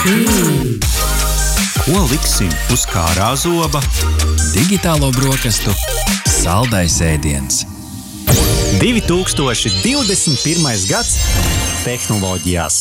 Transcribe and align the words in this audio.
Ko 0.00 0.06
liksim 2.08 2.48
uz 2.72 2.86
kārā 2.88 3.34
zoba? 3.36 3.82
Digitālo 4.54 5.10
brokastu 5.12 5.74
saldais 6.24 6.96
ēdiens. 7.04 7.66
2021. 8.80 10.88
gads 10.88 11.20
tehnoloģijās. 11.84 12.80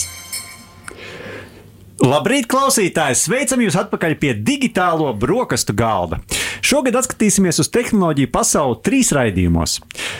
Labrīt, 2.08 2.48
klausītāji! 2.48 3.20
Sveicam 3.20 3.68
jūs 3.68 3.76
atpakaļ 3.84 4.16
pie 4.24 4.32
digitālo 4.40 5.12
brokastu 5.12 5.76
galda. 5.76 6.24
Šogad 6.70 6.94
atskatīsimies 7.00 7.58
uz 7.64 7.70
tehnoloģiju 7.74 8.30
pasauli 8.30 8.76
trīs 8.86 9.10
raidījumos. 9.16 9.80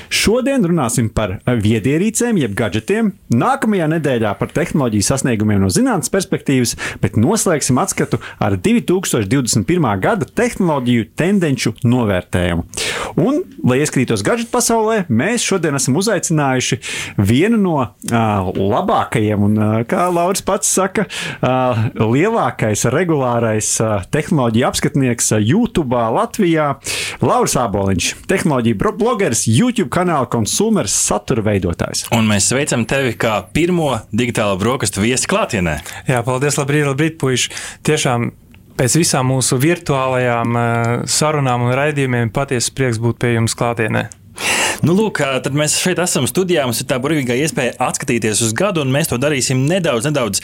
Šodien 0.10 0.64
runāsim 0.66 1.12
par 1.14 1.36
viedierīcēm, 1.46 2.40
jeb 2.42 2.56
gadgetiem, 2.58 3.12
nākamajā 3.30 3.86
nedēļā 3.92 4.32
par 4.40 4.50
tehnoloģiju 4.56 5.06
sasniegumiem 5.06 5.62
no 5.62 5.70
zinātnes 5.70 6.10
perspektīvas, 6.10 6.74
bet 7.04 7.20
noslēgsim 7.22 7.78
atskatu 7.78 8.18
ar 8.42 8.56
2021. 8.58 9.86
gada 10.02 10.26
tehnoloģiju 10.26 11.12
tendenču 11.22 11.76
novērtējumu. 11.86 12.66
Un, 13.22 13.44
lai 13.70 13.80
ieskrītos 13.84 14.26
gadgetu 14.26 14.50
pasaulē, 14.56 15.04
mēs 15.06 15.46
šodien 15.46 15.78
esam 15.78 16.00
uzaicinājuši 16.02 16.80
vienu 17.30 17.62
no 17.62 17.78
uh, 17.84 18.50
labākajiem, 18.58 19.46
un, 19.52 19.56
uh, 19.60 19.78
kā 19.90 20.08
Lauris 20.10 20.42
pats 20.46 20.74
saka, 20.80 21.06
uh, 21.06 21.86
lielākais 22.02 22.88
regulārais 22.90 23.76
uh, 23.86 24.00
tehnoloģiju 24.10 24.70
apskatnieks 24.72 25.34
uh, 25.36 25.46
YouTube 25.46 25.94
Latvijā- 25.94 26.38
Lauris 27.20 27.56
Āboliņš, 27.60 28.10
tehnoloģiju 28.30 28.78
blogeris, 29.00 29.46
YouTube 29.52 29.90
kanāla 29.94 30.30
konsumers, 30.32 30.96
satura 30.96 31.44
veidotājs. 31.46 32.06
Un 32.16 32.30
mēs 32.30 32.50
sveicam 32.52 32.86
tevi 32.90 33.16
kā 33.20 33.42
pirmo 33.54 33.92
digitālo 34.16 34.56
brokastu 34.62 35.04
viesi 35.04 35.30
klātienē. 35.30 35.80
Jā, 36.08 36.24
paldies, 36.28 36.60
labrīt, 36.62 36.88
labrīt, 36.88 37.18
puiši. 37.22 37.52
Tiešām 37.88 38.32
pēc 38.80 38.96
visām 39.02 39.28
mūsu 39.34 39.60
virtuālajām 39.60 40.56
uh, 40.56 40.94
sarunām 41.12 41.68
un 41.68 41.76
raidījumiem 41.76 42.32
patiesi 42.36 42.72
prieks 42.76 43.02
būt 43.04 43.20
pie 43.20 43.36
jums 43.36 43.58
klātienē. 43.60 44.08
Nu, 44.80 44.94
lūk, 44.96 45.20
tad 45.44 45.56
mēs 45.58 45.76
šeit 45.82 46.00
esam 46.00 46.28
studijā. 46.30 46.64
Mums 46.68 46.80
ir 46.80 46.88
tā 46.88 47.00
burvīgā 47.04 47.36
iespēja 47.44 47.76
atskatīties 47.90 48.46
uz 48.46 48.54
gadu, 48.56 48.86
un 48.86 48.94
mēs 48.94 49.12
to 49.12 49.20
darīsim 49.20 49.66
nedaudz, 49.68 50.08
nedaudz 50.08 50.40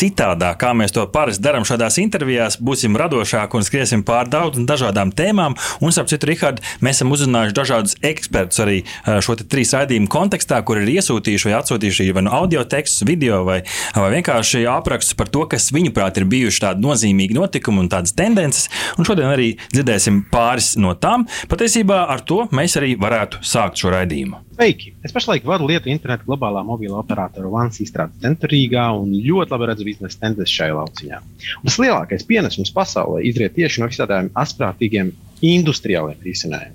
citādāk, 0.00 0.58
kā 0.62 0.72
mēs 0.76 0.94
to 0.96 1.04
parasti 1.12 1.44
darām 1.44 1.66
šādās 1.68 1.98
intervijās. 2.02 2.58
Būsim 2.60 2.96
radošāki 2.98 3.58
un 3.58 3.66
skriesim 3.66 4.04
pār 4.06 4.30
daudzām 4.32 4.66
dažādām 4.68 5.12
tēmām. 5.16 5.56
Un, 5.80 5.92
ap 6.00 6.10
citu, 6.10 6.28
Rihard, 6.30 6.62
mēs 6.84 7.00
esam 7.00 7.12
uzrunājuši 7.14 7.56
dažādus 7.56 7.96
ekspertus 8.06 8.62
arī 8.64 8.78
šo 9.24 9.36
trīs 9.40 9.74
raidījumu 9.76 10.10
kontekstā, 10.12 10.60
kur 10.66 10.80
ir 10.80 10.90
iesūtījuši 10.96 11.50
vai 11.50 11.56
atsūtījuši 11.60 12.08
vai 12.16 12.24
nu 12.26 12.34
audio 12.34 12.64
tekstus, 12.64 13.06
video 13.08 13.42
vai, 13.48 13.60
vai 13.96 14.10
vienkārši 14.16 14.64
aprakstus 14.70 15.18
par 15.18 15.30
to, 15.32 15.46
kas 15.50 15.70
viņuprāt 15.74 16.20
ir 16.20 16.28
bijuši 16.30 16.64
tādi 16.66 16.86
nozīmīgi 16.86 17.36
notikumi 17.36 17.84
un 17.84 17.90
tādas 17.92 18.16
tendences. 18.16 18.70
Un 18.98 19.08
šodien 19.08 19.30
arī 19.30 19.52
dzirdēsim 19.72 20.24
pāris 20.32 20.74
no 20.80 20.94
tām. 20.98 21.26
Patiesībā 21.50 22.04
ar 22.10 22.24
to 22.26 22.46
mēs 22.54 22.78
arī 22.80 22.96
varētu 23.00 23.44
sākt 23.46 23.82
šo 23.82 23.94
raidījumu. 23.94 24.49
Sveiki! 24.60 24.90
Es 25.00 25.14
pašlaik 25.16 25.46
vadu 25.48 25.64
lietu 25.70 25.88
internetu 25.88 26.26
globālā 26.26 26.60
mobila 26.68 26.98
operatora 27.00 27.48
Vans 27.48 27.78
izstrādes 27.80 28.20
centra 28.20 28.48
Rīgā 28.52 28.82
un 28.92 29.14
ļoti 29.24 29.54
labi 29.54 29.68
redzu 29.70 29.86
biznesa 29.86 30.18
tendences 30.20 30.52
šajā 30.52 30.74
lauciņā. 30.76 31.20
Tas 31.62 31.78
lielākais 31.80 32.26
pienesums 32.28 32.68
pasaulē 32.76 33.22
izriet 33.24 33.54
tieši 33.56 33.80
no 33.80 33.88
visādiem 33.88 34.28
asprātīgiem 34.42 35.14
industriāliem 35.48 36.20
risinājumiem. 36.26 36.74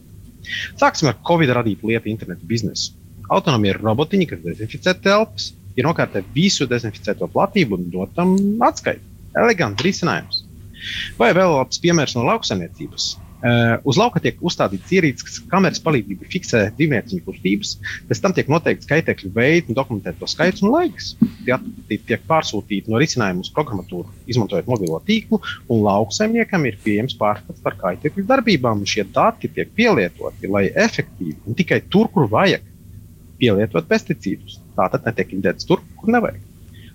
Sāksim 0.81 1.11
ar 1.11 1.19
Covid 1.29 1.53
radītu 1.59 1.91
lietu 1.91 2.09
internetu 2.09 2.49
biznesu. 2.49 2.95
Autonomija 3.29 3.75
ir 3.75 3.81
robotiņi, 3.85 4.29
kas 4.33 4.41
dezinficē 4.47 4.95
telpas, 5.05 5.51
ir 5.77 5.85
nokārtē 5.85 6.23
visu 6.33 6.65
dezinficēto 6.71 7.29
platību 7.37 7.77
un 7.77 7.91
dod 7.93 8.17
tam 8.17 8.33
atskaiti. 8.65 9.05
Elegants 9.43 9.85
risinājums. 9.85 10.41
Vai 11.21 11.35
vēl 11.37 11.53
labs 11.59 11.85
piemērs 11.85 12.17
no 12.17 12.25
lauksaimniecības? 12.31 13.11
Uh, 13.45 13.75
uz 13.85 13.97
lauka 13.99 14.17
tiek 14.17 14.39
uzstādīts 14.41 14.89
ierīces, 14.95 15.21
kas 15.21 15.35
kameras 15.51 15.81
palīdzību 15.85 16.25
fiksē 16.33 16.61
dzīvnieku 16.79 17.19
kustības. 17.27 17.75
Pēc 18.09 18.21
tam 18.23 18.33
tiek 18.33 18.47
noteikts 18.49 18.87
skaitekļu 18.87 19.29
veids, 19.35 19.75
dokumentēt 19.77 20.17
to 20.17 20.25
skaits 20.31 20.63
un 20.65 20.71
laiks. 20.73 21.11
Tie 21.45 21.99
tiek 22.09 22.23
pārsūtīti 22.25 22.89
no 22.89 22.97
risinājuma 23.01 23.45
uz 23.45 23.51
programmatūru, 23.53 24.09
izmantojot 24.33 24.71
mobilo 24.71 24.97
tīklu, 25.05 25.37
un 25.69 25.85
lauksaimniekam 25.85 26.65
ir 26.65 26.79
pieejams 26.81 27.13
pārskats 27.19 27.61
par 27.61 27.77
kaitekļu 27.83 28.25
darbībām. 28.33 28.81
Šie 28.89 29.05
dati 29.13 29.51
tiek 29.53 29.69
pielietoti, 29.77 30.49
lai 30.49 30.65
efektīvi 30.73 31.37
un 31.45 31.61
tikai 31.61 31.83
tur, 31.85 32.09
kur 32.09 32.25
vajag, 32.31 32.65
pielietot 33.37 33.85
pesticīdus. 33.85 34.57
Tātad 34.73 35.05
netiek 35.05 35.37
indēts 35.37 35.69
tur, 35.69 35.85
kur 36.01 36.17
nevajag. 36.17 36.41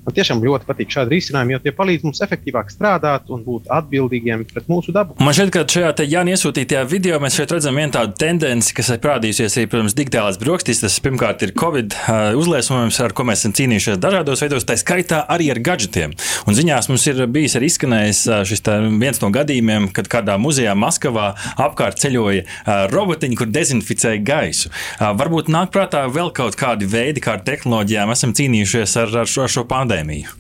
Man 0.01 0.15
tiešām 0.17 0.39
ļoti 0.41 0.65
patīk 0.65 0.93
šādi 0.95 1.13
risinājumi, 1.13 1.53
jo 1.53 1.59
tie 1.61 1.73
palīdz 1.77 2.07
mums 2.07 2.23
efektīvāk 2.25 2.71
strādāt 2.73 3.29
un 3.35 3.43
būt 3.45 3.67
atbildīgiem 3.69 4.47
pret 4.49 4.69
mūsu 4.71 4.95
dabu. 4.97 5.13
Man 5.21 5.35
šķiet, 5.37 5.51
ka 5.53 5.65
šajā 5.69 6.07
Jānis 6.09 6.41
iesūtītajā 6.41 6.87
video 6.89 7.19
mēs 7.21 7.37
redzam 7.45 7.77
vienu 7.77 7.93
tādu 7.93 8.17
tendenci, 8.17 8.73
kas 8.79 8.89
ir 8.95 9.03
parādījusies 9.05 9.59
arī, 9.61 9.69
protams, 9.69 9.97
digitālās 9.99 10.39
brokastis. 10.41 10.81
Tas 10.81 10.97
pirmkārt 11.05 11.45
ir 11.45 11.53
Covid 11.53 11.93
uzliesmojums, 12.41 13.01
ar 13.05 13.13
ko 13.13 13.27
mēs 13.29 13.43
esam 13.43 13.53
cīnījušies 13.59 14.01
dažādos 14.01 14.41
veidos, 14.41 14.65
tā 14.65 14.79
skaitā 14.81 15.21
arī 15.37 15.51
ar 15.53 15.61
gadgetiem. 15.69 16.17
Un 16.49 16.57
ziņās 16.57 16.89
mums 16.89 17.05
ir 17.13 17.21
bijis 17.29 17.59
arī 17.61 17.69
izskanējis 17.69 18.23
šis 18.49 18.65
tā, 18.65 18.79
viens 19.05 19.21
no 19.21 19.29
gadījumiem, 19.37 19.91
kad 19.93 20.09
kādā 20.09 20.39
muzejā 20.41 20.73
Maskavā 20.81 21.35
apkārt 21.61 22.01
ceļoja 22.01 22.89
robotiņi, 22.95 23.37
kur 23.37 23.53
dezinficēja 23.53 24.25
gaisu. 24.25 24.73
Varbūt 24.97 25.53
nāk 25.53 25.77
prātā 25.77 26.07
vēl 26.09 26.33
kaut 26.33 26.57
kādi 26.57 26.89
veidi, 26.89 27.21
kā 27.21 27.37
ar 27.37 27.45
tehnoloģijām 27.45 28.17
esam 28.17 28.33
cīnījušies 28.41 28.97
ar, 29.05 29.17
ar 29.27 29.29
šo, 29.29 29.45
šo 29.45 29.69
pandēmiju 29.69 29.90
pandēmiju? 29.91 30.37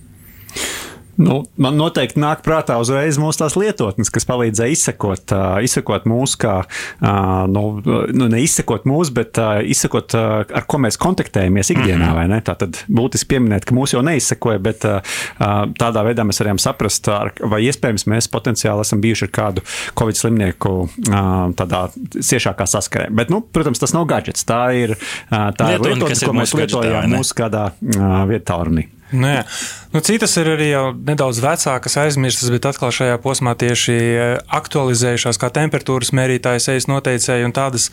Nu, 1.21 1.43
man 1.61 1.77
noteikti 1.77 2.17
nāk 2.23 2.41
prātā 2.41 2.79
uzreiz 2.81 3.19
mūsu 3.21 3.43
tās 3.43 3.53
lietotnes, 3.59 4.09
kas 4.09 4.25
palīdzēja 4.25 4.73
izsekot, 4.73 5.33
uh, 5.37 5.59
izsekot 5.61 6.07
mūsu, 6.09 6.39
kā, 6.41 6.53
uh, 6.65 7.43
nu, 7.51 7.65
nu, 7.85 8.29
ne 8.33 8.39
izsekot 8.41 8.87
mūsu, 8.89 9.13
bet 9.19 9.37
uh, 9.37 9.59
izsekot, 9.61 10.15
uh, 10.17 10.47
ar 10.49 10.65
ko 10.65 10.79
mēs 10.81 10.97
kontaktējamies 11.03 11.73
ikdienā. 11.75 12.09
Mm 12.15 12.23
-hmm. 12.23 12.45
Tā 12.47 12.55
tad 12.63 12.79
būtiski 12.89 13.35
pieminēt, 13.35 13.67
ka 13.69 13.77
mūsu 13.77 13.99
jau 13.99 14.03
neizsekoja, 14.07 14.63
bet 14.65 14.87
uh, 14.89 15.19
tādā 15.77 16.05
veidā 16.07 16.25
mēs 16.25 16.41
varējām 16.41 16.63
saprast, 16.63 17.09
ar, 17.13 17.35
vai 17.53 17.61
iespējams 17.69 18.07
mēs 18.09 18.31
potenciāli 18.33 18.81
esam 18.81 19.01
bijuši 19.01 19.29
ar 19.29 19.31
kādu 19.31 19.65
covid 19.99 20.17
slimnieku 20.17 20.73
uh, 20.89 21.53
tādā 21.53 21.83
ciešākā 22.17 22.65
saskarē. 22.65 23.11
Bet, 23.11 23.29
nu, 23.29 23.43
protams, 23.43 23.79
tas 23.79 23.93
nav 23.93 24.07
gadgets. 24.07 24.47
Tā 24.49 24.73
ir, 24.73 24.97
uh, 24.97 25.53
tā 25.53 25.69
Lietotne, 25.69 25.93
ir 25.93 26.01
lietotne, 26.01 26.27
ko 26.27 26.33
mēs 26.33 26.57
lietojām 26.57 27.13
mūsu 27.13 27.37
kādā 27.37 27.67
uh, 27.77 28.25
vietā 28.31 28.57
runī. 28.65 28.89
Nu, 29.13 29.27
jā. 29.27 29.43
nu, 29.95 30.03
citas 30.07 30.37
ir 30.39 30.53
arī 30.53 30.69
nedaudz 31.07 31.41
vecākas, 31.43 31.97
aizmirstas, 31.99 32.51
bet 32.55 32.69
atkal 32.71 32.93
šajā 32.95 33.19
posmā 33.23 33.57
tieši 33.59 33.97
e, 33.97 34.27
aktualizējušās, 34.61 35.41
kā 35.41 35.51
temperatūras 35.55 36.13
mērītājas, 36.17 36.69
ejas 36.75 36.87
noteicēji 36.91 37.49
un 37.49 37.55
tādas 37.57 37.89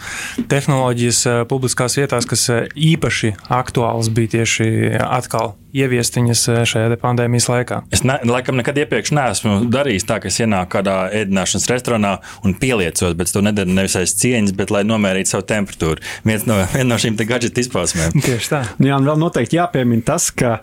tehnoloģijas 0.52 1.22
e, 1.26 1.38
publiskās 1.50 1.98
vietās, 1.98 2.30
kas 2.30 2.48
e, 2.54 2.60
īpaši 2.94 3.34
aktuāls 3.50 4.12
bija 4.14 4.38
tieši 4.38 4.70
atkal 5.02 5.56
ieviest 5.78 6.18
viņas 6.18 6.44
šajā 6.70 6.98
pandēmijas 7.02 7.50
laikā. 7.52 7.82
Es 7.94 8.04
ne, 8.08 8.18
laikam 8.28 8.58
nekad 8.60 8.80
iepriekš 8.84 9.14
neesmu 9.18 9.58
darījis 9.74 10.08
tā, 10.08 10.20
ka 10.24 10.32
es 10.32 10.40
ienāku 10.42 10.78
kādā 10.78 10.98
ēdināšanas 11.22 11.70
restorānā 11.72 12.14
un 12.48 12.56
pieliecos, 12.58 13.16
bet 13.18 13.32
to 13.34 13.44
nedaru 13.46 13.76
nevis 13.78 13.98
aiz 14.00 14.16
cieņas, 14.20 14.56
bet 14.58 14.74
lai 14.74 14.84
nomērītu 14.88 15.34
savu 15.34 15.46
temperatūru. 15.50 16.04
Viens 16.28 16.48
no, 16.50 16.60
viena 16.76 16.90
no 16.94 17.00
šīm 17.02 17.18
gadgetu 17.28 17.64
izpausmēm. 17.64 18.18
Tieši 18.24 18.52
tā. 18.54 18.64
Jā, 18.84 18.98
un 19.00 19.08
vēl 19.08 19.20
noteikti 19.22 19.60
jāpiemina 19.60 20.06
tas, 20.08 20.30
ka 20.36 20.58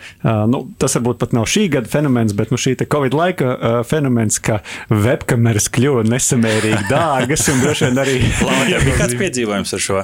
nu, 0.50 0.64
tas 0.80 0.96
varbūt 0.98 1.20
pat 1.22 1.34
nav 1.36 1.48
šī 1.50 1.66
gada 1.76 1.90
fenomens, 1.90 2.34
bet 2.36 2.52
nu, 2.54 2.60
šī 2.60 2.76
Covid 2.84 3.14
laika 3.16 3.82
fenomens, 3.88 4.40
ka 4.42 4.60
webkameras 4.90 5.70
kļuva 5.72 6.04
nesamērīgi 6.08 6.88
dārgas 6.90 7.48
un 7.52 7.62
droši 7.62 7.88
vien 7.88 8.02
arī. 8.02 8.16
Labi, 8.48 8.76
bija 8.84 8.98
kāds 8.98 9.16
piedzīvojums 9.22 9.74
ar 9.76 9.84
šo? 9.84 10.02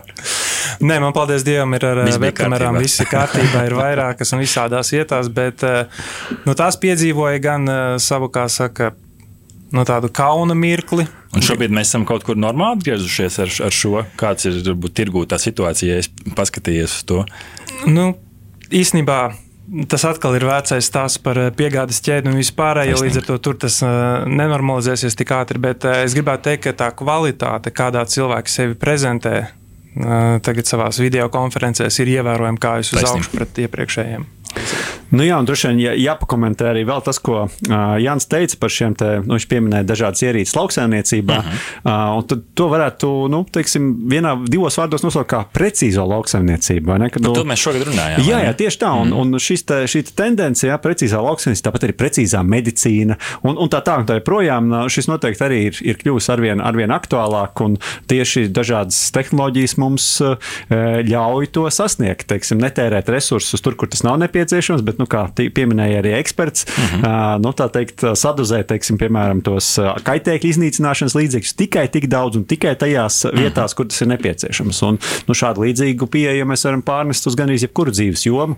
Nē, 0.84 0.98
man 1.02 1.14
paldies 1.16 1.44
Dievam, 1.46 1.74
ir 1.76 1.86
ar 1.88 2.02
webkamerām 2.22 2.78
viss 2.80 3.02
kārtībā, 3.10 3.64
ir 3.68 3.76
vairākas 3.78 4.34
un 4.34 4.42
visādās 4.42 4.92
vietās, 5.00 5.32
bet 5.32 5.64
uh, 5.66 6.02
nu, 6.46 6.56
tās 6.58 6.78
piedzīvoja 6.80 7.42
gan 7.42 7.68
uh, 7.68 7.78
savu, 8.02 8.30
kā 8.32 8.46
saka, 8.52 8.92
no 9.74 9.84
tādu 9.88 10.10
kauna 10.12 10.56
mirkli. 10.58 11.06
Un 11.34 11.44
šobrīd 11.46 11.72
mēs 11.74 11.92
esam 11.92 12.06
kaut 12.08 12.24
kur 12.26 12.38
normāli 12.38 12.80
atgriezušies 12.80 13.38
ar, 13.44 13.52
ar 13.68 13.74
šo. 13.74 14.00
Kāds 14.20 14.48
ir 14.50 14.58
varbūt 14.66 14.96
tirgū 14.98 15.26
tā 15.30 15.38
situācija, 15.40 15.94
ja 15.94 16.02
es 16.02 16.10
paskatījies 16.36 16.96
uz 16.98 17.06
to? 17.06 17.22
Nu, 17.86 18.10
īstenībā 18.74 19.20
tas 19.90 20.04
atkal 20.08 20.34
ir 20.34 20.46
vecais 20.48 20.88
stāsts 20.90 21.20
par 21.22 21.38
eh, 21.38 21.52
piegādes 21.54 22.02
ķēdi 22.02 22.32
un 22.32 22.40
vispārējo. 22.40 22.98
Līdz 23.04 23.20
ar 23.22 23.28
to 23.28 23.38
tur 23.46 23.60
tas 23.62 23.78
nenormalizēsies 23.82 25.18
tik 25.18 25.30
ātri. 25.36 25.62
Bet 25.62 25.86
es 25.92 26.18
gribētu 26.18 26.48
teikt, 26.50 26.66
ka 26.66 26.76
tā 26.84 26.90
kvalitāte, 26.98 27.70
kādā 27.74 28.02
cilvēks 28.10 28.58
sevi 28.60 28.78
prezentē, 28.80 29.36
tagad 30.46 30.66
savā 30.70 30.90
video 30.98 31.30
konferencēs, 31.32 32.02
ir 32.02 32.16
ievērojami 32.18 32.62
kājas 32.62 32.92
uz 32.94 33.06
augšu 33.06 33.34
pret 33.34 33.62
iepriekšējiem. 33.66 34.26
Thanks. 34.60 34.99
Nu 35.10 35.24
jā, 35.26 35.38
un 35.40 35.46
droši 35.48 35.70
vien 35.70 35.80
jā, 35.82 35.94
jāpakomentē 35.98 36.70
arī 36.70 36.84
tas, 37.04 37.18
ko 37.18 37.42
uh, 37.46 37.50
Jānis 37.98 38.28
teica 38.30 38.56
par 38.60 38.70
šiem 38.70 38.94
te, 38.98 39.08
nu, 39.24 39.34
viņš 39.34 39.46
pieminēja 39.50 39.86
dažādas 39.88 40.22
ierīces 40.22 40.54
lauksaimniecībā. 40.54 41.38
Uh 41.38 41.48
-huh. 41.50 42.18
uh, 42.18 42.24
tad 42.30 42.44
to 42.54 42.68
varētu, 42.70 43.10
nu, 43.30 43.42
teiksim, 43.52 43.90
vienā, 44.10 44.36
divos 44.46 44.78
vārdos 44.78 45.02
nosaukt 45.02 45.30
kā 45.32 45.44
precīzo 45.52 46.06
lauksaimniecību. 46.06 46.98
Kad, 47.10 47.22
nu, 47.22 47.34
to 47.34 47.44
mēs 47.44 47.62
šogad 47.64 47.86
runājām. 47.88 48.22
Jā, 48.26 48.38
jā, 48.46 48.52
tieši 48.54 48.78
tā. 48.78 48.92
Un, 49.02 49.08
mm. 49.08 49.18
un 49.20 49.38
šis 49.38 49.64
te, 49.66 49.82
šī 49.90 50.02
te 50.02 50.14
tendence, 50.22 50.66
jā, 50.66 50.78
precīzā 50.78 51.22
lauksaimniecība, 51.22 51.70
tāpat 51.70 51.88
arī 51.88 51.96
precīzā 51.96 52.42
medicīna 52.46 53.16
un, 53.42 53.58
un 53.58 53.68
tā 53.68 53.82
tā 53.82 53.98
un 53.98 54.06
tā 54.06 54.20
joprojām, 54.20 54.70
šis 54.88 55.10
noteikti 55.10 55.44
arī 55.44 55.60
ir, 55.70 55.80
ir 55.82 55.98
kļuvis 56.00 56.30
arvien, 56.30 56.60
arvien 56.60 56.90
aktuālāk. 56.90 57.64
Un 57.64 57.76
tieši 58.06 58.48
dažādas 58.48 59.10
tehnoloģijas 59.16 59.76
mums 59.80 60.06
uh, 60.20 60.36
ļauj 61.06 61.50
to 61.50 61.66
sasniegt, 61.70 62.28
teiksim, 62.30 62.60
netērēt 62.62 63.08
resursus 63.08 63.60
tur, 63.60 63.74
kur 63.74 63.88
tas 63.88 64.04
nav 64.06 64.18
nepieciešams, 64.22 64.84
bet 64.86 64.99
nu, 65.00 65.08
kā 65.10 65.24
pieminēja 65.34 66.02
arī 66.02 66.14
eksperts, 66.18 66.66
-huh. 66.66 67.00
uh, 67.00 67.36
nu, 67.42 67.52
tā 67.56 67.70
teikt, 67.72 68.04
sadozēt, 68.14 68.68
teiksim, 68.70 68.98
piemēram, 69.00 69.42
tos 69.44 69.72
kaitēkļu 70.06 70.52
iznīcināšanas 70.54 71.16
līdzekļus 71.18 71.56
tikai 71.58 71.86
tik 71.92 72.08
daudz 72.12 72.40
un 72.40 72.44
tikai 72.44 72.76
tajās 72.76 73.24
uh 73.24 73.30
-huh. 73.30 73.44
vietās, 73.44 73.74
kur 73.74 73.88
tas 73.88 74.00
ir 74.00 74.10
nepieciešams. 74.12 74.82
Un, 74.88 74.98
nu, 75.28 75.34
šādu 75.34 75.64
līdzīgu 75.64 76.06
pieeju 76.06 76.46
mēs 76.46 76.64
varam 76.68 76.82
pārnest 76.82 77.26
uz 77.26 77.36
gandrīz 77.38 77.64
jebkuru 77.66 77.94
dzīves 77.94 78.26
jomu, 78.26 78.56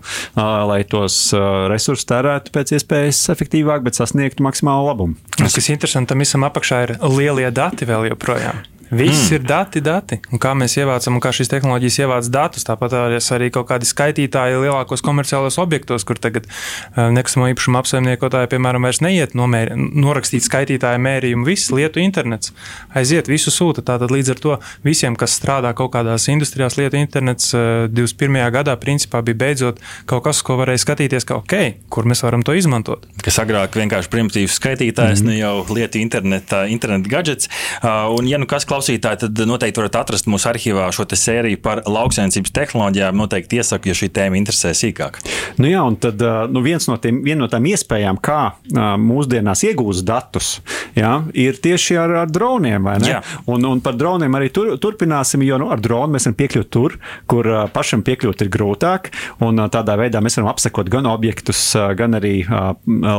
lai 0.69 0.83
tos 0.83 1.33
resursus 1.71 2.05
tērētu 2.09 2.51
pēc 2.51 2.75
iespējas 2.77 3.29
efektīvāk, 3.33 3.83
bet 3.85 3.95
sasniegtu 3.99 4.43
maksimālu 4.43 4.87
labumu. 4.87 5.15
Tas, 5.37 5.53
kas 5.53 5.69
interesanti, 5.69 6.09
tam 6.13 6.19
visam 6.19 6.43
apakšā 6.43 6.83
ir 6.83 6.97
lielie 7.17 7.51
dati 7.51 7.85
vēl 7.85 8.09
joprojām. 8.13 8.72
Viss 8.91 9.29
mm. 9.29 9.35
ir 9.35 9.43
dati, 9.47 9.81
dati. 9.83 10.19
Un 10.33 10.39
kā 10.41 10.53
mēs 10.57 10.75
ievācam, 10.77 11.17
un 11.17 11.23
kā 11.23 11.31
šīs 11.35 11.51
tehnoloģijas 11.51 11.99
ievāc 12.03 12.29
datus, 12.33 12.65
tāpat 12.67 12.95
arī 13.35 13.49
kaut 13.53 13.67
kādi 13.71 13.87
skaitītāji 13.89 14.59
lielākos 14.63 15.03
komerciālos 15.05 15.59
objektos, 15.61 16.05
kur 16.07 16.19
tagad 16.21 16.47
eh, 16.47 17.09
nekustamo 17.15 17.49
īpašumu 17.51 17.79
apsaimniekotāji, 17.81 18.51
piemēram, 18.53 18.87
vairs 18.87 19.01
neiet 19.03 19.35
nomēri, 19.37 19.75
norakstīt 19.77 20.45
skaitītāju 20.47 21.01
mērījumu. 21.03 21.47
Viss 21.47 21.73
lietu 21.73 22.03
internets 22.03 22.53
aiziet, 22.95 23.31
visu 23.31 23.53
sūta. 23.53 23.83
Tātad 23.85 24.13
līdz 24.13 24.35
ar 24.35 24.43
to 24.45 24.57
visiem, 24.85 25.17
kas 25.19 25.35
strādā 25.39 25.73
kaut 25.77 25.93
kādās 25.97 26.29
industrijās, 26.31 26.77
lietu 26.79 26.99
internets 27.01 27.51
21. 27.53 28.39
Eh, 28.39 28.49
gadā 28.53 28.77
principā 28.79 29.23
bija 29.25 29.41
beidzot 29.45 29.83
kaut 30.09 30.25
kas, 30.27 30.43
ko 30.45 30.59
varēja 30.61 30.85
skatīties, 30.85 31.27
ka 31.27 31.41
ok, 31.41 31.57
kur 31.93 32.07
mēs 32.09 32.23
varam 32.25 32.45
to 32.45 32.55
izmantot. 32.57 33.07
Kas 33.23 33.41
agrāk 33.41 33.75
vienkārši 33.79 34.11
primitīvs 34.13 34.61
skaitītājs, 34.61 35.19
mm 35.19 35.23
nu 35.23 35.35
jau 35.37 35.63
lietu 35.73 35.99
interneta, 36.01 36.63
interneta 36.69 37.09
gadgets. 37.09 37.49
Uh, 37.81 38.11
un, 38.17 38.27
ja 38.29 38.39
nu 38.41 38.47
kas 38.49 38.67
klausītāji, 38.73 39.21
tad 39.25 39.41
noteikti 39.47 39.81
varat 39.81 39.99
atrast 40.01 40.27
mūsu 40.31 40.49
arhīvā 40.49 40.87
šo 40.95 41.05
sēriju 41.13 41.59
par 41.63 41.83
lauksainicības 41.85 42.53
tehnoloģijām. 42.55 43.19
Noteikti 43.19 43.59
iesaku, 43.61 43.91
ja 43.91 43.97
šī 43.97 44.09
tēma 44.13 44.39
interesē 44.39 44.73
sīkāk. 44.77 45.19
Nu 45.61 45.69
jā, 45.69 45.83
un 45.85 45.97
tad 46.01 46.21
nu 46.49 46.63
viens 46.65 46.87
no 46.89 46.97
tiem, 47.01 47.21
viena 47.25 47.43
no 47.43 47.49
tām 47.51 47.67
iespējām, 47.69 48.17
kā 48.23 48.55
mūsdienās 48.99 49.63
iegūst 49.69 50.05
datus, 50.07 50.55
jā, 50.97 51.11
ir 51.37 51.59
tieši 51.61 51.99
ar, 52.01 52.15
ar 52.23 52.33
droniem. 52.33 52.89
Un, 53.51 53.67
un 53.69 53.83
par 53.83 53.97
droniem 53.99 54.39
arī 54.39 54.49
tur, 54.53 54.73
turpināsim, 54.81 55.43
jo 55.45 55.59
nu, 55.61 55.69
ar 55.73 55.81
dronu 55.83 56.15
mēs 56.15 56.27
varam 56.27 56.39
piekļūt 56.39 56.71
tur, 56.73 56.97
kur 57.29 57.49
pašam 57.75 58.03
piekļūt 58.05 58.45
ir 58.45 58.51
grūtāk. 58.53 59.11
Un 59.45 59.61
tādā 59.73 59.97
veidā 59.99 60.23
mēs 60.23 60.39
varam 60.39 60.51
apsekot 60.53 60.89
gan 60.91 61.07
objektus, 61.11 61.61
gan 61.99 62.17
arī 62.17 62.35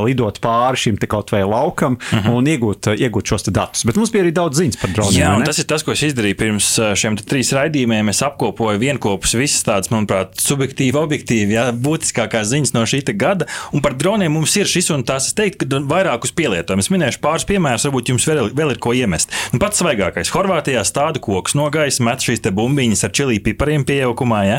lidot 0.05 0.41
pāri 0.43 0.83
šim 0.87 0.99
kaut 1.05 1.31
vai 1.35 1.45
laukam 1.45 1.95
uh 1.95 2.19
mhm. 2.19 2.27
-huh. 2.27 2.37
un 2.39 2.47
iegūt, 2.49 2.91
iegūt 2.99 3.35
šos 3.35 3.49
datus. 3.51 3.85
Bet 3.85 3.97
mums 4.01 4.11
bija 4.13 4.25
arī 4.25 4.33
daudz 4.33 4.59
ziņas 4.59 4.81
par 4.81 4.91
droniem. 4.91 5.21
Jā, 5.21 5.44
tas 5.47 5.59
ir 5.61 5.69
tas, 5.71 5.85
ko 5.85 5.95
es 5.95 6.03
izdarīju 6.09 6.39
pirms 6.41 6.71
šiem 6.99 7.19
trīs 7.21 7.53
raidījumiem. 7.57 8.11
Es 8.13 8.23
apkopoju 8.27 8.81
vienopus 8.83 9.35
visas 9.39 9.65
tādas, 9.67 9.91
manuprāt, 9.93 10.37
subjektīvi, 10.43 10.99
objektīvi, 11.01 11.57
jā, 11.57 11.69
būtiskākās 11.73 12.51
ziņas 12.53 12.75
no 12.77 12.85
šī 12.89 13.03
gada. 13.19 13.49
Un 13.75 13.83
par 13.85 13.97
droniem 13.99 14.33
mums 14.33 14.55
ir 14.57 14.71
šis 14.71 14.91
un 14.95 15.05
tās. 15.07 15.29
Es 15.29 15.37
teiktu, 15.37 15.67
ka 15.69 15.81
vairākus 15.89 16.35
pielietojumus. 16.37 16.91
Minēšu 16.93 17.21
pāris 17.25 17.47
piemērus, 17.49 17.87
varbūt 17.89 18.13
jums 18.13 18.27
vēl, 18.29 18.51
vēl 18.57 18.75
ir 18.75 18.81
ko 18.83 18.93
iemest. 18.97 19.33
Nu, 19.53 19.61
pats 19.63 19.81
svaigākais- 19.81 20.33
Horvātijā 20.35 20.85
stāda 20.87 21.21
koks 21.23 21.57
no 21.59 21.69
gaisa, 21.73 22.05
met 22.05 22.25
šīs 22.25 22.45
bumbiņas 22.45 23.05
ar 23.05 23.13
čili 23.17 23.41
pipariem 23.41 23.85
pieaukumā. 23.89 24.41
Ja? 24.47 24.59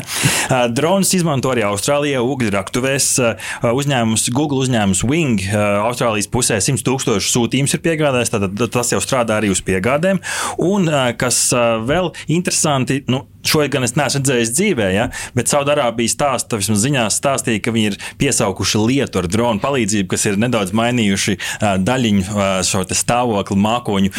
Dronas 0.68 1.12
izmanto 1.14 1.52
arī 1.52 1.64
Austrālijā 1.68 2.20
ugļu 2.20 2.50
raktuvēs. 2.54 3.08
Uzņēmums 3.62 4.28
Google 4.34 4.60
uzņēmums 4.64 5.02
Wing 5.06 5.40
Austrālijas 5.54 6.28
pusē 6.28 6.58
100 6.60 6.84
tūkstošu 6.86 7.32
sūtījumus 7.32 7.76
ir 7.76 7.80
piegādājis. 7.86 8.32
Tad 8.34 8.70
tas 8.74 8.92
jau 8.92 9.00
strādā 9.00 9.40
arī 9.40 9.48
uz 9.54 9.62
piegādēm. 9.64 10.20
Un 10.58 10.75
kas 11.18 11.38
vēl 11.86 12.12
interesanti, 12.28 13.02
nu, 13.08 13.24
šo 13.46 13.64
gan 13.72 13.86
es 13.86 13.96
neesmu 13.96 14.20
redzējis 14.20 14.52
dzīvē, 14.56 14.88
ja, 14.94 15.08
bet 15.36 15.50
Saudārābijas 15.50 16.14
stāsta, 16.16 16.58
vismaz 16.60 16.82
ziņās 16.84 17.18
stāstīja, 17.20 17.62
ka 17.64 17.74
viņi 17.74 17.90
ir 17.92 17.98
piesaukuši 18.20 18.82
lietu 18.82 19.20
ar 19.22 19.28
dronu 19.30 19.62
palīdzību, 19.62 20.08
kas 20.12 20.26
ir 20.30 20.38
nedaudz 20.40 20.74
mainījuši 20.76 21.36
daļiņu 21.86 22.46
šo 22.66 22.84
stāvokli 22.96 23.58
mākoņu 23.60 24.12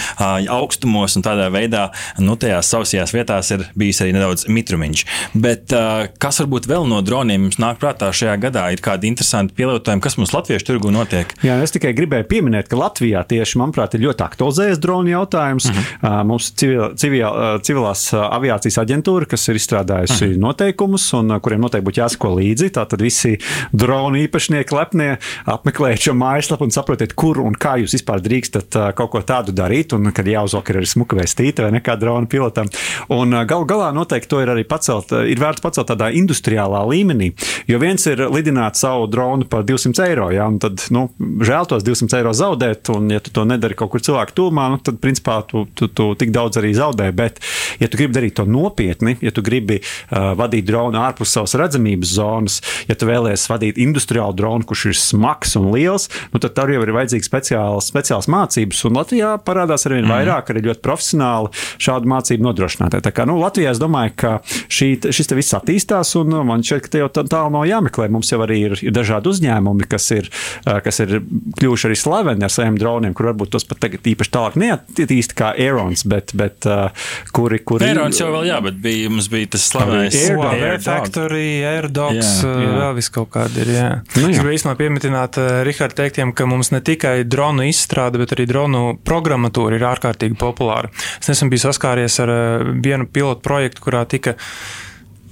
augstumos, 0.53 1.17
un 1.17 1.25
tādā 1.25 1.49
veidā 1.53 1.87
nu, 2.23 2.37
tajās 2.39 2.71
sausajās 2.73 3.13
vietās 3.15 3.51
ir 3.55 3.65
bijis 3.77 4.01
arī 4.03 4.15
nedaudz 4.17 4.47
mitrumiņš. 4.51 5.05
Bet 5.37 5.73
kas 6.21 6.41
varbūt 6.43 6.69
vēl 6.69 6.87
no 6.89 7.01
droniem 7.05 7.47
jums 7.47 7.59
nāk 7.61 7.81
prātā 7.81 8.11
šajā 8.15 8.37
gadā? 8.47 8.67
Ir 8.73 8.83
kādi 8.83 9.09
interesanti 9.11 9.55
pielietojumi, 9.57 10.03
kas 10.03 10.17
mums 10.19 10.33
latviešu 10.35 10.67
tirgu 10.71 10.91
notiek? 10.93 11.31
Jā, 11.45 11.59
es 11.63 11.73
tikai 11.75 11.93
gribēju 11.97 12.27
pieminēt, 12.29 12.69
ka 12.71 12.79
Latvijā 12.79 13.23
tieši, 13.27 13.59
manuprāt, 13.61 13.95
ir 13.95 14.05
ļoti 14.07 14.25
aktualizējies 14.27 14.81
dronu 14.83 15.13
jautājums. 15.13 15.69
Mhm. 15.71 15.87
-huh. 16.01 16.23
Mums 16.27 16.51
civil, 16.59 16.95
civil, 16.99 17.59
civilās 17.63 18.07
aviācijas 18.13 18.77
aģentūra, 18.83 19.16
kas 19.25 19.47
ir 19.49 19.57
izstrādājusi 19.57 20.19
uh 20.27 20.31
mhm. 20.31 20.41
noteikumus, 20.43 21.07
un 21.17 21.33
kuriem 21.41 21.63
noteikti 21.65 21.87
būtu 21.87 22.01
jāsako 22.03 22.33
līdzi. 22.37 22.69
Tātad 22.77 23.01
visi 23.01 23.37
dronu 23.73 24.21
īpašnieki 24.21 24.75
lepnie 24.77 25.09
apmeklējiet 25.49 26.07
šo 26.07 26.15
mājaslapu 26.19 26.67
un 26.67 26.75
saprotiet, 26.75 27.15
kur 27.17 27.41
un 27.41 27.57
kā 27.57 27.77
jūs 27.81 27.97
vispār 27.97 28.21
drīkstat 28.23 28.77
kaut 28.97 29.11
ko 29.15 29.23
tādu 29.25 29.55
darīt, 29.55 29.95
un 29.97 30.11
kad 30.13 30.27
jāuzvalk 30.27 30.69
ir 30.69 30.81
arī 30.81 30.89
smuka 30.89 31.17
vēstīta 31.17 31.65
vai 31.65 31.73
nekā 31.79 31.97
drona 31.99 32.29
pilotam. 32.29 32.69
Un 33.13 33.33
gal 33.49 33.65
galā 33.69 33.89
noteikti 33.95 34.29
to 34.29 34.41
ir 34.43 34.51
arī 34.53 34.65
pacelt, 34.67 35.11
ir 35.25 35.41
vērts 35.41 35.63
pacelt 35.63 35.87
tādā 35.89 36.09
industriālā 36.15 36.83
līmenī, 36.89 37.31
jo 37.69 37.79
viens 37.81 38.03
ir 38.09 38.25
lidināt 38.33 38.79
savu 38.79 39.07
dronu 39.11 39.47
par 39.49 39.65
200 39.67 40.03
eiro, 40.07 40.29
ja, 40.35 40.47
un 40.49 40.59
tad, 40.61 40.83
nu, 40.93 41.07
žēl 41.17 41.69
tos 41.69 41.85
200 41.87 42.19
eiro 42.19 42.33
zaudēt, 42.35 42.91
un 42.93 43.11
ja 43.13 43.21
tu 43.23 43.33
to 43.33 43.45
nedari 43.47 43.77
kaut 43.77 43.93
kur 43.93 44.03
cilvēku 44.03 44.35
tūmā, 44.37 44.67
nu, 44.73 44.81
tad, 44.83 44.99
principā, 45.03 45.39
tu, 45.47 45.65
tu, 45.77 45.87
tu 45.87 46.09
tik 46.19 46.33
daudz 46.35 46.59
arī 46.59 46.73
zaudē. 46.77 47.09
Bet, 47.15 47.39
ja 47.81 47.89
tu 47.89 47.99
gribi 47.99 48.17
darīt 48.17 48.37
to 48.39 48.47
nopietni, 48.49 49.06
ja 49.23 49.33
tu 49.33 49.43
gribi 49.45 49.79
uh, 49.81 50.33
vadīt 50.37 50.67
dronu 50.67 50.99
ārpus 51.01 51.33
savas 51.37 51.55
redzamības 51.59 52.13
zonas, 52.17 52.59
ja 52.89 52.97
tu 52.97 53.09
vēlēsies 53.09 53.49
vadīt 53.51 53.81
industriālu 53.81 54.35
dronu, 54.37 54.67
kurš 54.67 54.85
ir 54.91 54.99
smags 54.99 55.55
un 55.59 55.69
liels, 55.73 56.07
nu, 56.33 56.41
tad 56.43 56.55
tur 56.57 56.71
jau 56.73 56.83
ir 56.83 56.93
vajadzīgs 56.95 57.29
speciāls, 57.29 57.89
speciāls 57.91 58.29
mācības. 58.31 58.83
Un 58.87 58.99
Latvijā 58.99 59.33
parādās 59.45 59.87
arvien 59.87 60.05
mm. 60.05 60.13
vairāk 60.13 60.51
arī 60.53 60.65
ļoti 60.69 60.83
profesionāli 60.85 61.51
šādu 61.83 62.11
mācību 62.11 62.47
nodrošinātāji. 62.47 63.05
Tā 63.07 63.13
kā 63.15 63.27
nu, 63.29 63.37
Latvijā 63.41 63.73
es 63.73 63.81
domāju, 63.81 64.15
ka 64.19 64.33
šī, 64.45 64.89
šis 65.13 65.33
viss 65.37 65.57
attīstās, 65.57 66.13
un 66.19 66.31
nu, 66.33 66.43
man 66.47 66.65
šķiet, 66.65 66.83
ka 66.85 66.93
te 66.93 67.03
jau 67.03 67.09
tālu 67.17 67.53
nav 67.53 67.67
jāmeklē. 67.69 68.09
Mums 68.13 68.31
jau 68.33 68.41
arī 68.45 68.59
ir, 68.69 68.77
ir 68.81 68.95
dažādi 68.95 69.31
uzņēmumi, 69.31 69.87
kas 69.91 70.09
ir, 70.15 70.29
uh, 70.65 70.79
kas 70.85 71.01
ir 71.03 71.19
kļuvuši 71.59 71.89
arī 71.89 71.99
slaveni 71.99 72.47
ar 72.47 72.53
saviem 72.53 72.79
droniem, 72.79 73.15
kur 73.17 73.31
varbūt 73.31 73.53
tos 73.55 73.67
pat 73.67 73.81
tagad 73.85 74.07
īpaši 74.13 74.33
tālāk 74.33 74.57
neattīst 74.61 75.35
kā 75.37 75.53
Aerons, 75.57 76.05
bet, 76.09 76.33
bet 76.37 76.67
uh, 76.69 77.09
kuri. 77.35 77.61
kuri 77.67 77.89
Aerons 77.89 78.21
jau 78.21 78.29
vēl 78.33 78.49
jā, 78.49 78.59
bet 78.63 78.79
bija, 78.87 79.11
mums 79.11 79.27
bija 79.31 79.51
tas 79.53 79.67
slavenais 79.67 80.15
Air 80.15 80.79
Factory, 80.83 81.61
Airdogs, 81.67 82.41
jā. 82.43 82.71
vēl 82.79 82.95
vis 82.97 83.11
kaut 83.13 83.29
kādi 83.35 83.63
ir. 83.65 83.71
Jā. 83.75 83.89
Nu, 84.15 84.23
jā. 84.25 84.31
Es 84.31 84.39
gribēju 84.39 84.59
īstenībā 84.61 84.75
pieminēt 84.79 85.39
uh, 85.41 85.51
Rihardu 85.67 85.99
teiktiem, 85.99 86.33
ka 86.37 86.47
mums 86.49 86.71
ne 86.73 86.81
tikai 86.85 87.15
dronu 87.27 87.67
izstrāde, 87.67 88.21
bet 88.21 88.35
arī 88.37 88.47
dronu 88.49 88.83
programmatūra 89.07 89.77
ir 89.79 89.87
ārkārtīgi 89.91 90.39
populāra. 90.39 90.91
Es 91.21 91.31
nesen 91.31 91.51
biju 91.53 91.67
saskāries 91.67 92.19
ar 92.23 92.33
uh, 92.33 92.73
vienu 92.83 93.09
pilotu 93.11 93.43
projektu, 93.45 93.83
kurā 93.87 94.05
tika 94.09 94.37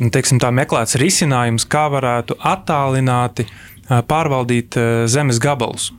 nu, 0.02 0.12
teiksim, 0.12 0.42
tā, 0.44 0.52
meklēts 0.56 1.00
risinājums, 1.02 1.68
kā 1.72 1.88
varētu 1.94 2.40
attālināti 2.44 3.48
pārvaldīt 3.86 4.76
zemes 5.14 5.38
gabalus. 5.38 5.92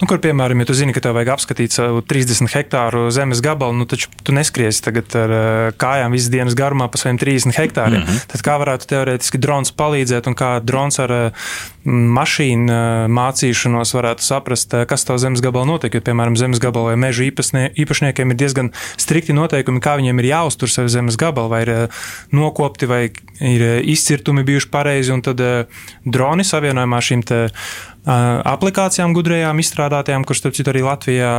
Nu, 0.00 0.08
kur, 0.08 0.18
piemēram, 0.24 0.62
ja 0.62 0.66
tu 0.66 0.74
zini, 0.74 0.94
ka 0.96 1.02
tev 1.04 1.12
vajag 1.18 1.28
apskatīt 1.34 1.74
savu 1.74 2.00
30 2.08 2.48
hektāru 2.50 3.04
zemes 3.12 3.42
gabalu, 3.44 3.76
nu, 3.76 3.86
taču 3.86 4.08
tu 4.24 4.32
neskriesi 4.34 4.80
tagad 4.82 5.12
ar 5.20 5.34
uh, 5.36 5.44
kājām 5.78 6.16
visas 6.16 6.32
dienas 6.32 6.56
garumā 6.58 6.88
pa 6.90 6.98
saviem 6.98 7.20
30 7.20 7.54
hektāriem. 7.58 8.00
Mm 8.00 8.08
-hmm. 8.08 8.24
Tad 8.32 8.42
kā 8.46 8.56
varētu 8.62 8.88
teorētiski 8.88 9.38
drons 9.38 9.70
palīdzēt 9.76 10.26
un 10.26 10.34
kā 10.38 10.50
drons 10.64 10.98
ar 10.98 11.12
uh, 11.12 11.52
mašīnu 12.18 12.72
uh, 12.72 13.10
mācīšanos 13.12 13.94
varētu 13.94 14.24
saprast, 14.24 14.74
kas 14.88 15.04
to 15.04 15.18
zemes 15.18 15.44
gabalā 15.44 15.66
notiek. 15.66 15.94
Jo, 15.94 16.00
piemēram, 16.00 16.36
zemes 16.36 16.58
gabalā 16.58 16.94
vai 16.94 16.96
meža 16.96 17.28
īpašniekiem 17.76 18.30
ir 18.30 18.36
diezgan 18.36 18.72
strikti 18.96 19.32
noteikumi, 19.32 19.80
kā 19.80 19.96
viņiem 20.00 20.18
ir 20.18 20.30
jāuztur 20.32 20.70
savu 20.70 20.88
zemes 20.88 21.16
gabalu, 21.16 21.48
vai 21.48 21.62
ir 21.62 21.88
nokopti, 22.32 22.86
vai 22.86 23.10
ir 23.40 23.82
izcirtumi 23.84 24.42
bijuši 24.42 24.68
pareizi, 24.70 25.12
un 25.12 25.22
tad 25.22 25.38
droni 26.04 26.44
savienojumā 26.44 26.98
šīm 26.98 27.22
te 27.22 27.48
aplikācijām 28.06 29.14
gudrajām 29.14 29.60
izstrādātajām, 29.62 30.24
kuras, 30.26 30.42
starp 30.42 30.56
citu, 30.58 30.72
arī 30.72 30.82
Latvijā 30.86 31.34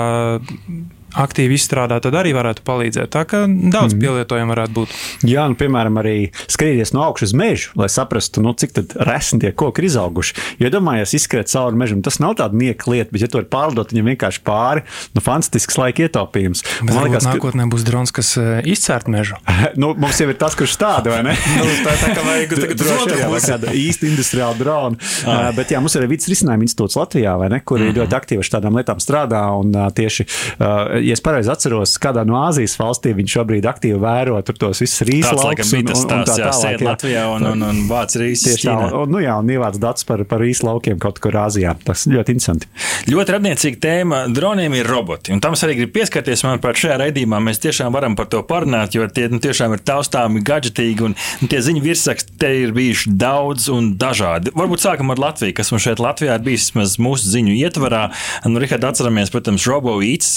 aktīvi 1.20 1.58
izstrādā, 1.58 2.00
tad 2.04 2.16
arī 2.18 2.34
varētu 2.36 2.64
palīdzēt. 2.66 3.12
Tā 3.14 3.24
kā 3.30 3.44
daudz 3.48 3.94
mm. 3.94 4.02
pielietojumu 4.02 4.54
varētu 4.54 4.76
būt. 4.78 4.96
Jā, 5.30 5.46
nu, 5.52 5.58
piemēram, 5.60 6.00
arī 6.02 6.18
skrieties 6.52 6.94
no 6.96 7.04
augšas 7.08 7.34
uz 7.34 7.38
mežu, 7.38 7.74
lai 7.80 7.90
saprastu, 7.92 8.44
nu, 8.44 8.54
cik 8.58 8.76
resni 9.04 9.42
tie 9.44 9.54
koki 9.56 9.84
ir 9.84 9.90
izauguši. 9.90 10.36
Jo, 10.62 10.72
domājot, 10.74 11.14
izskriet 11.18 11.52
cauri 11.52 11.80
mežam, 11.80 12.02
tas 12.06 12.20
nav 12.24 12.38
tāds 12.40 12.58
nieka 12.58 12.90
lieta, 12.92 13.12
bet, 13.14 13.24
ja 13.26 13.30
to 13.32 13.44
ir 13.44 13.50
pārdot 13.52 13.94
viņam 13.94 14.12
vienkārši 14.14 14.44
pāri, 14.46 14.86
nu, 15.14 15.24
fantastisks 15.24 15.78
laika 15.80 16.08
ietaupījums. 16.08 16.64
Man 16.88 17.08
liekas, 17.08 17.28
ka 17.28 17.36
nākotnē 17.38 17.68
būs 17.72 17.86
drons, 17.88 18.14
kas 18.16 18.34
uh, 18.40 18.60
izcērt 18.66 19.10
mežu. 19.12 19.38
nu, 19.82 19.94
mums 20.00 20.22
jau 20.22 20.30
ir 20.32 20.40
tas, 20.40 20.58
kurš 20.60 20.78
tādu, 20.82 21.14
vai 21.14 21.22
ne? 21.30 21.38
nu, 21.60 21.70
tā, 21.86 21.96
tā 22.02 22.14
kā 22.16 22.26
vajag 22.26 22.56
tagad 22.64 22.82
droši 22.82 23.10
vien 23.14 23.48
tāda 23.48 23.76
īsta 23.78 24.10
industriāla 24.10 24.58
drona. 24.60 25.00
Uh, 25.24 25.50
bet, 25.58 25.74
jā, 25.74 25.82
mums 25.84 25.96
ir 25.98 26.04
arī 26.04 26.16
vidas 26.16 26.30
risinājuma 26.32 26.68
institūts 26.68 26.98
Latvijā, 27.00 27.36
vai 27.40 27.50
ne, 27.54 27.62
kur 27.62 27.80
mm 27.80 27.90
-hmm. 27.90 28.00
ļoti 28.02 28.18
aktīvi 28.20 28.46
ar 28.46 28.52
tādām 28.58 28.80
lietām 28.80 29.02
strādā. 29.04 29.44
Un, 29.60 29.74
uh, 29.76 29.90
tieši, 29.94 30.26
uh, 30.60 31.03
ja 31.04 31.16
es 31.16 31.22
pareizi 31.24 31.52
atceros, 31.54 31.96
kādā 32.02 32.24
no 32.28 32.38
Āzijas 32.42 32.76
valstīm 32.80 33.20
viņš 33.20 33.36
šobrīd 33.38 33.68
aktīvi 33.70 34.00
vēro 34.02 34.40
tos 34.48 34.82
visus 34.84 35.04
rīslaukus. 35.08 35.74
Un, 35.76 35.90
un, 35.90 36.02
un 36.04 36.26
tā 36.28 36.38
tālāk. 36.40 36.84
Latvijā 36.84 37.26
un, 37.34 37.48
un, 37.54 37.66
un 37.70 37.82
vāc 37.90 38.16
rīsus. 38.20 38.54
Tieši 38.54 38.70
tā, 38.70 38.76
un, 39.02 39.14
nu 39.14 39.22
jā, 39.24 39.36
un 39.40 39.52
ievāc 39.54 39.78
datus 39.82 40.08
par, 40.08 40.24
par 40.30 40.44
rīslaukiem 40.44 41.00
kaut 41.02 41.22
kur 41.24 41.38
Āzijā. 41.44 41.76
Tas 41.86 42.06
ļoti 42.10 42.36
interesanti. 42.36 42.70
Ļoti 43.12 43.36
radniecīga 43.36 43.82
tēma 43.84 44.24
droniem 44.34 44.78
ir 44.78 44.90
roboti. 44.90 45.34
Un 45.36 45.42
tam 45.44 45.58
es 45.58 45.64
arī 45.66 45.78
gribu 45.82 45.96
pieskarties. 46.00 46.46
Manuprāt, 46.48 46.80
šajā 46.82 47.00
raidījumā 47.04 47.40
mēs 47.44 47.62
tiešām 47.64 47.94
varam 47.96 48.18
par 48.20 48.30
to 48.32 48.44
parunāt, 48.48 48.98
jo 48.98 49.08
tie 49.12 49.30
nu, 49.32 49.40
tiešām 49.44 49.76
ir 49.78 49.84
taustāmi, 49.86 50.44
gadgetīgi 50.46 51.08
un 51.08 51.16
nu, 51.16 51.50
tie 51.52 51.62
ziņu 51.64 51.84
virsraksti 51.84 52.38
te 52.42 52.52
ir 52.64 52.76
bijuši 52.76 53.14
daudz 53.20 53.70
un 53.74 53.94
dažādi. 54.00 54.54
Varbūt 54.58 54.84
sākam 54.86 55.14
ar 55.14 55.22
Latviju, 55.24 55.56
kas 55.58 55.72
mums 55.74 55.86
šeit 55.86 56.04
Latvijā 56.04 56.38
ir 56.38 56.46
bijis 56.46 56.70
vismaz 56.74 56.98
mūsu 57.02 57.30
ziņu 57.34 57.56
ietvarā. 57.60 58.08
Nu, 58.48 58.62
Rihard, 58.62 58.86
atceramies, 58.88 59.32
protams, 59.34 59.66
RoboEats, 59.70 60.32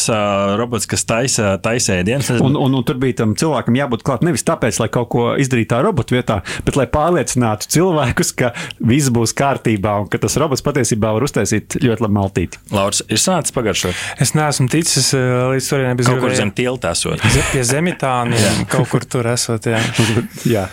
robots, 0.60 0.88
kas 0.90 1.06
taisa, 1.08 1.54
taisa 1.62 1.98
ēdienas. 2.00 2.30
Un, 2.40 2.56
un, 2.58 2.76
un 2.78 2.86
tur 2.86 2.98
bija 3.02 3.20
tam 3.22 3.34
cilvēkam 3.38 3.78
jābūt 3.78 4.04
klāt 4.06 4.24
nevis 4.26 4.46
tāpēc, 4.46 4.80
lai 4.82 4.88
kaut 4.92 5.10
ko 5.12 5.26
izdarītu 5.40 5.72
tā 5.74 5.82
robotu 5.84 6.16
vietā, 6.16 6.40
bet 6.66 6.78
lai 6.78 6.86
pārliecinātu 6.90 7.70
cilvēkus, 7.76 8.32
ka 8.38 8.52
viss 8.80 9.12
būs 9.14 9.34
kārtībā 9.36 9.96
un 10.02 10.10
ka 10.12 10.20
tas 10.22 10.36
robots 10.40 10.64
patiesībā 10.66 11.12
var 11.16 11.26
uztaisīt 11.26 11.78
ļoti 11.82 12.06
labu 12.06 12.16
maltīti. 12.18 12.60
Lauris, 12.74 13.02
ir 13.10 13.20
sācis 13.20 13.54
pagaršot. 13.56 14.04
Es 14.22 14.34
neesmu 14.36 14.68
ticis 14.72 15.12
līdz 15.16 15.70
turienei 15.70 15.98
bez 15.98 16.10
kaut 16.10 16.22
kur 16.24 16.34
zem 16.36 16.52
tilta 16.56 16.92
esot. 16.96 17.22
Pie 17.52 17.64
zemitāniem, 17.66 18.64
kaut 18.72 18.90
kur 18.92 19.06
tur 19.08 19.28
esot, 19.32 19.68
jā. 19.70 19.80
jā. 20.56 20.66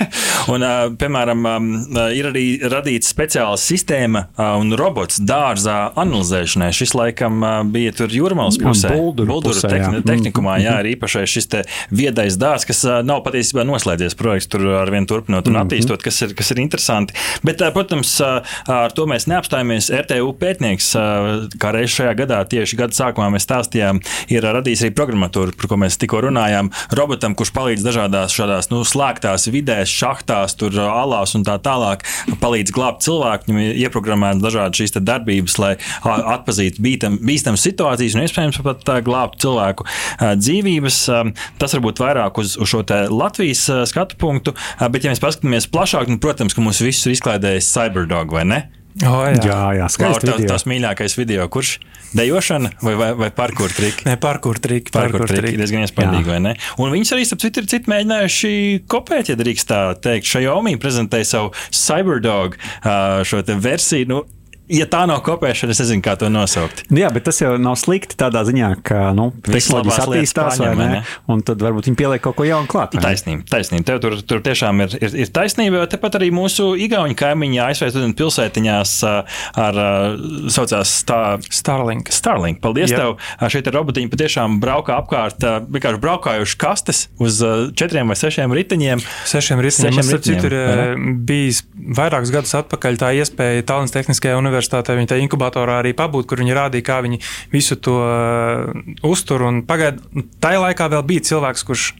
un, 0.52 0.66
piemēram, 1.00 1.46
ir 2.16 2.30
arī 2.30 2.44
radīta 2.70 3.08
speciāla 3.08 3.58
sistēma 3.60 4.26
un 4.60 4.74
robots 4.78 5.20
dārzā 5.22 5.78
analizēšanai. 6.00 6.70
Šis 6.76 6.94
laikam 6.98 7.42
bija 7.72 7.94
tur 7.96 8.12
jūrmālas 8.14 8.60
pusē. 8.60 8.92
Bulduru 9.30 9.62
tehn 9.62 10.00
tehnikumā, 10.06 10.58
jā, 10.62 10.76
ir 10.82 10.92
īpašais 10.94 11.30
šis 11.30 11.48
viedais 11.94 12.36
dārzs, 12.40 12.66
kas 12.68 12.82
nav 13.06 13.22
patiesībā 13.26 13.64
noslēdzies 13.66 14.16
projekts, 14.18 14.50
tur 14.52 14.66
arvien 14.80 15.06
turpinot 15.08 15.48
un 15.50 15.60
attīstot, 15.62 16.02
kas 16.04 16.20
ir, 16.26 16.34
kas 16.38 16.52
ir 16.54 16.62
interesanti. 16.62 17.16
Bet, 17.46 17.62
protams, 17.74 18.12
ar 18.20 18.94
to 18.96 19.06
mēs 19.10 19.28
neapstājamies. 19.30 19.90
RTU 20.00 20.32
pētnieks, 20.40 20.92
kā 21.60 21.72
reiz 21.74 21.94
šajā 21.94 22.14
gadā, 22.22 22.40
tieši 22.50 22.78
gada 22.80 22.96
sākumā 22.96 23.30
mēs 23.34 23.46
stāstījām, 23.48 24.02
ir 24.32 24.46
radījis 24.46 24.86
arī 24.86 24.94
programmatūru, 24.98 25.56
par 25.58 25.70
ko 25.70 25.80
mēs 25.80 25.98
tikko 26.00 26.22
runājām. 26.26 26.70
Robotam, 26.96 27.36
kurš 27.38 27.54
palīdz 27.56 27.86
dažādās 27.86 28.34
šādās 28.36 28.70
nu, 28.72 28.82
slēgtās 28.86 29.48
vidēs, 29.52 29.90
šahtās, 29.90 30.56
tur 30.60 30.76
alās 30.84 31.34
un 31.38 31.46
tā 31.46 31.56
tālāk, 31.62 32.06
palīdz 32.42 32.74
glābt 32.76 33.04
cilvēku. 33.06 33.50
Viņam 33.50 33.62
ir 33.64 33.82
ieprogrammētas 33.86 34.44
dažādas 34.44 34.80
šīs 34.80 34.96
darbības, 35.00 35.58
lai 35.62 35.74
atpazītu 36.04 36.82
bīstamas 36.84 37.20
bīstam 37.30 37.56
situācijas 37.60 38.16
un 38.16 38.24
iespējams 38.24 38.60
pat 38.64 38.82
glābtu 39.10 39.44
cilvēku 39.46 39.88
dzīvības. 40.40 41.02
Tas 41.60 41.78
varbūt 41.78 42.02
vairāk 42.06 42.40
uz, 42.42 42.56
uz 42.56 42.70
šo 42.70 42.84
Latvijas 43.10 43.66
skatu 43.90 44.18
punktu, 44.20 44.56
bet, 44.80 45.04
ja 45.04 45.12
mēs 45.12 45.22
paskatāmies 45.22 45.68
plašāk, 45.70 46.08
nu, 46.10 46.22
protams, 46.22 46.56
ka 46.56 46.64
mums 46.64 46.82
visus 46.84 47.10
ir 47.10 47.18
izklaidējis 47.18 47.74
Cyberdog 47.74 48.38
vai 48.38 48.46
ne? 48.48 48.66
Oh, 49.06 49.22
jā, 49.22 49.38
jā, 49.46 49.58
jā 49.78 49.86
skaisti. 49.92 50.26
Tas 50.26 50.42
tās 50.50 50.64
mīļākais 50.66 51.14
video, 51.14 51.44
kurš 51.52 51.76
dejošana 52.18 52.72
vai, 52.82 52.96
vai, 52.98 53.10
vai 53.16 53.28
parkour 53.32 53.70
triki? 53.72 54.02
Nē, 54.08 54.16
parkour 54.20 54.58
triki. 54.60 54.90
Parkour 54.92 55.30
triki 55.30 55.60
diezgan 55.60 55.86
iespaidīgi, 55.86 56.26
vai 56.26 56.40
ne? 56.42 56.56
Un 56.82 56.90
viņas 56.92 57.14
arī, 57.14 57.28
starp 57.28 57.44
citu, 57.44 57.62
ir 57.62 57.70
citu 57.70 57.92
mēģinājuši 57.92 58.52
kopēt, 58.90 59.30
ja 59.30 59.38
drīkst 59.38 59.70
tā 59.70 59.80
teikt. 60.02 60.26
Xiaomi 60.32 60.74
prezentēja 60.82 61.28
savu 61.30 61.54
Cyberdog 61.70 62.58
šo 63.30 63.44
versiju. 63.62 64.10
Nu, 64.10 64.20
ja 64.70 64.86
tā 64.90 65.02
nav 65.10 65.22
kopēšana, 65.26 65.74
es 65.74 65.82
nezinu, 65.82 66.02
kā 66.04 66.14
to 66.20 66.30
nosaukt. 66.32 66.84
Jā, 66.94 67.10
bet 67.14 67.26
tas 67.28 67.40
jau 67.42 67.54
nav 67.60 67.76
slikti 67.80 68.16
tādā 68.20 68.42
ziņā, 68.46 68.70
ka 68.86 69.10
nu, 69.16 69.30
tehnoloģijas 69.46 70.00
attīstās, 70.04 70.60
vai 70.62 70.72
ne? 70.78 70.88
ne? 70.94 71.00
Un 71.30 71.42
tad 71.46 71.62
varbūt 71.62 71.90
viņi 71.90 71.98
pieliek 71.98 72.22
kaut 72.24 72.38
ko 72.38 72.46
jaunu 72.46 72.70
klāt. 72.70 72.94
Taisnība, 73.00 73.44
taisnība. 73.50 73.86
Tev 73.90 74.00
tur, 74.04 74.16
tur 74.26 74.42
tiešām 74.44 74.84
ir, 74.84 74.96
ir, 75.00 75.16
ir 75.24 75.32
taisnība, 75.34 75.82
jo 75.82 75.90
tepat 75.90 76.18
arī 76.20 76.30
mūsu 76.34 76.72
igauņu 76.86 77.16
kaimiņā 77.18 77.68
ASV 77.72 77.90
studiju 77.92 78.16
pilsētiņās 78.20 78.94
ar 79.64 79.80
saucās 80.52 80.94
tā, 81.08 81.20
Starlink. 81.50 82.12
Starlink. 82.14 82.60
Paldies 82.62 82.92
yep. 82.92 83.00
tev. 83.00 83.50
Šeit 83.52 83.68
ir 83.68 83.76
robotiņi 83.76 84.10
patiešām 84.12 84.58
braukā 84.62 84.98
apkārt, 85.00 85.44
vienkārši 85.70 86.02
braukājuši 86.04 86.58
kastes 86.60 87.04
uz 87.22 87.40
četriem 87.78 88.10
vai 88.10 88.18
sešiem 88.18 88.54
riteņiem. 88.56 89.02
Sešiem 89.30 89.62
riteņiem. 89.64 89.98
Sešiem 89.98 90.14
riteņiem. 90.14 90.40
Citur 90.40 90.56
bijis 91.26 91.62
vairākus 91.96 92.32
gadus 92.34 92.54
atpakaļ 92.60 93.00
tā 93.00 93.12
iespēja 93.20 93.66
Tallinas 93.66 93.94
Tehniskajā 93.94 94.38
universitātē 94.38 94.59
universitātē, 94.60 94.96
viņi 94.98 95.10
tajā 95.10 95.24
inkubatorā 95.24 95.80
arī 95.80 95.94
pabūt, 95.96 96.28
kur 96.28 96.40
viņi 96.40 96.56
rādīja, 96.56 96.84
kā 96.84 97.00
viņi 97.04 97.20
visu 97.52 97.76
to 97.80 97.96
uh, 98.04 98.70
uztur. 99.06 99.40
Pagaidā, 99.66 100.02
tajā 100.40 100.60
laikā 100.60 100.88
vēl 100.92 101.04
bija 101.08 101.26
cilvēks, 101.30 101.64
kurš 101.64 101.94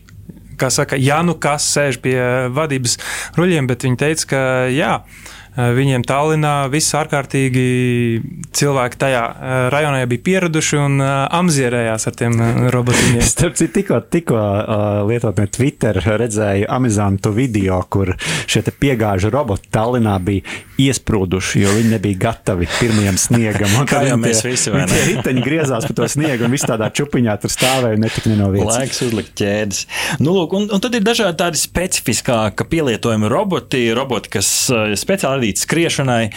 kā 0.60 0.68
saka, 0.68 0.98
ja 1.00 1.22
nu 1.24 1.38
kas 1.40 1.64
sēž 1.72 2.00
pie 2.04 2.18
vadības 2.52 2.98
ruļļiem, 3.38 3.70
bet 3.70 3.86
viņi 3.86 4.00
teica, 4.00 4.26
ka 4.28 4.40
jā. 4.68 5.00
Eh, 5.60 5.70
viņiem 5.76 6.04
Tallinā 6.06 6.54
viss 6.72 6.94
ārkārtīgi 6.96 7.64
cilvēki 8.56 9.00
tajā 9.00 9.22
eh, 9.26 9.56
rajonā 9.72 10.04
bija 10.10 10.24
pieraduši 10.28 10.78
un 10.80 11.00
eh, 11.02 11.10
amzierējās 11.40 12.06
ar 12.10 12.16
tiem 12.18 12.38
robotiem. 12.72 13.20
Starp 13.32 13.58
citu, 13.58 13.72
tikko, 13.80 14.00
tikko 14.12 14.40
lietotnē 15.08 15.46
Twitter 15.52 16.00
redzēju 16.00 16.68
amizantu 16.70 17.32
video, 17.36 17.80
kur 17.90 18.14
šie 18.50 18.62
piegāžu 18.70 19.32
roboti 19.32 19.70
Tallinā 19.74 20.16
bija 20.22 20.60
iesprūduši, 20.80 21.64
jo 21.64 21.74
viņi 21.76 21.94
nebija 21.96 22.20
gatavi 22.26 22.68
pirmajam 22.78 23.18
sniegam. 23.20 23.74
Kā 23.90 24.04
jau 24.06 24.16
mēs 24.20 24.42
tie, 24.44 24.52
visi 24.54 24.70
zinām, 24.70 24.94
riteņi 25.10 25.44
griezās 25.44 25.88
pa 25.88 25.96
to 25.98 26.08
sniegu 26.10 26.46
un 26.46 26.54
viss 26.54 26.68
tādā 26.68 26.90
čupiņā 26.94 27.36
tur 27.42 27.52
stāvēja 27.52 27.98
un 27.98 28.06
netika 28.06 28.32
no 28.38 28.50
vietas. 28.54 28.78
Laiks 28.78 29.02
uzlikt 29.08 29.34
ķēdes. 29.40 29.82
Nu, 30.22 30.34
lūk, 30.36 30.54
un, 30.56 30.68
un 30.72 30.82
tad 30.82 30.96
ir 30.96 31.04
dažādi 31.04 31.40
tādi 31.42 31.60
specifiskāki 31.60 32.66
pielietojumi 32.70 33.30
roboti, 33.30 33.82
roboti, 33.96 34.32
kas 34.38 34.50
speciāli 35.00 35.49
radīti 35.50 35.64
skriešanai, 35.64 36.30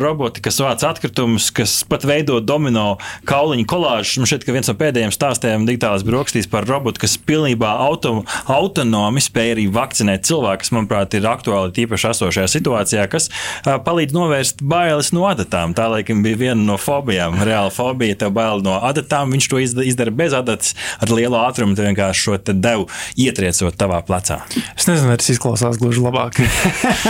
roboti, 0.00 0.40
kas 0.40 0.60
vāc 0.60 0.82
atkritumus, 0.84 1.50
kas 1.52 1.84
pat 1.88 2.04
veido 2.04 2.40
domino 2.40 2.98
kauliņu 3.28 3.66
kolāžus. 3.66 4.18
Man 4.18 4.28
šķiet, 4.28 4.44
ka 4.44 4.54
viens 4.54 4.68
no 4.68 4.74
pēdējiem 4.74 5.12
stāstiem 5.12 5.66
digitālās 5.68 6.04
brokastīs 6.04 6.48
par 6.48 6.64
robotu, 6.66 7.00
kas 7.04 7.16
pilnībā 7.18 7.68
auto, 7.84 8.24
autonomi 8.48 9.20
spēja 9.20 9.56
arī 9.56 9.66
vakcinēt 9.72 10.24
cilvēku, 10.24 10.62
kas, 10.64 10.72
manuprāt, 10.72 11.14
ir 11.14 11.28
aktuāli 11.28 11.74
tīpaši 11.76 12.10
esošajā 12.10 12.48
situācijā, 12.52 13.06
kas 13.12 13.30
palīdz 13.64 14.14
novērst 14.14 14.62
bailes 14.62 15.12
no 15.12 15.26
adatām. 15.28 15.74
Tā 15.76 15.88
laikam 15.92 16.22
bija 16.24 16.40
viena 16.40 16.62
no 16.62 16.78
fobijām. 16.80 17.36
Reāla 17.44 17.72
fobija, 17.74 18.16
tev 18.24 18.34
bail 18.36 18.64
no 18.64 18.78
adatām. 18.80 19.34
Viņš 19.34 19.50
to 19.50 19.60
izdara 19.60 20.14
bez 20.14 20.36
adatas, 20.36 20.74
ar 21.02 21.12
lielu 21.12 21.38
ātrumu. 21.40 21.76
Tu 21.76 21.84
vienkārši 21.84 22.28
šo 22.28 22.38
devu 22.54 22.88
ietriecot 23.20 23.76
tavā 23.78 24.00
plecā. 24.06 24.40
Es 24.76 24.88
nezinu, 24.88 25.10
vai 25.10 25.18
tas 25.20 25.32
izklausās 25.34 25.80
gluži 25.80 26.02
labāk. 26.04 26.38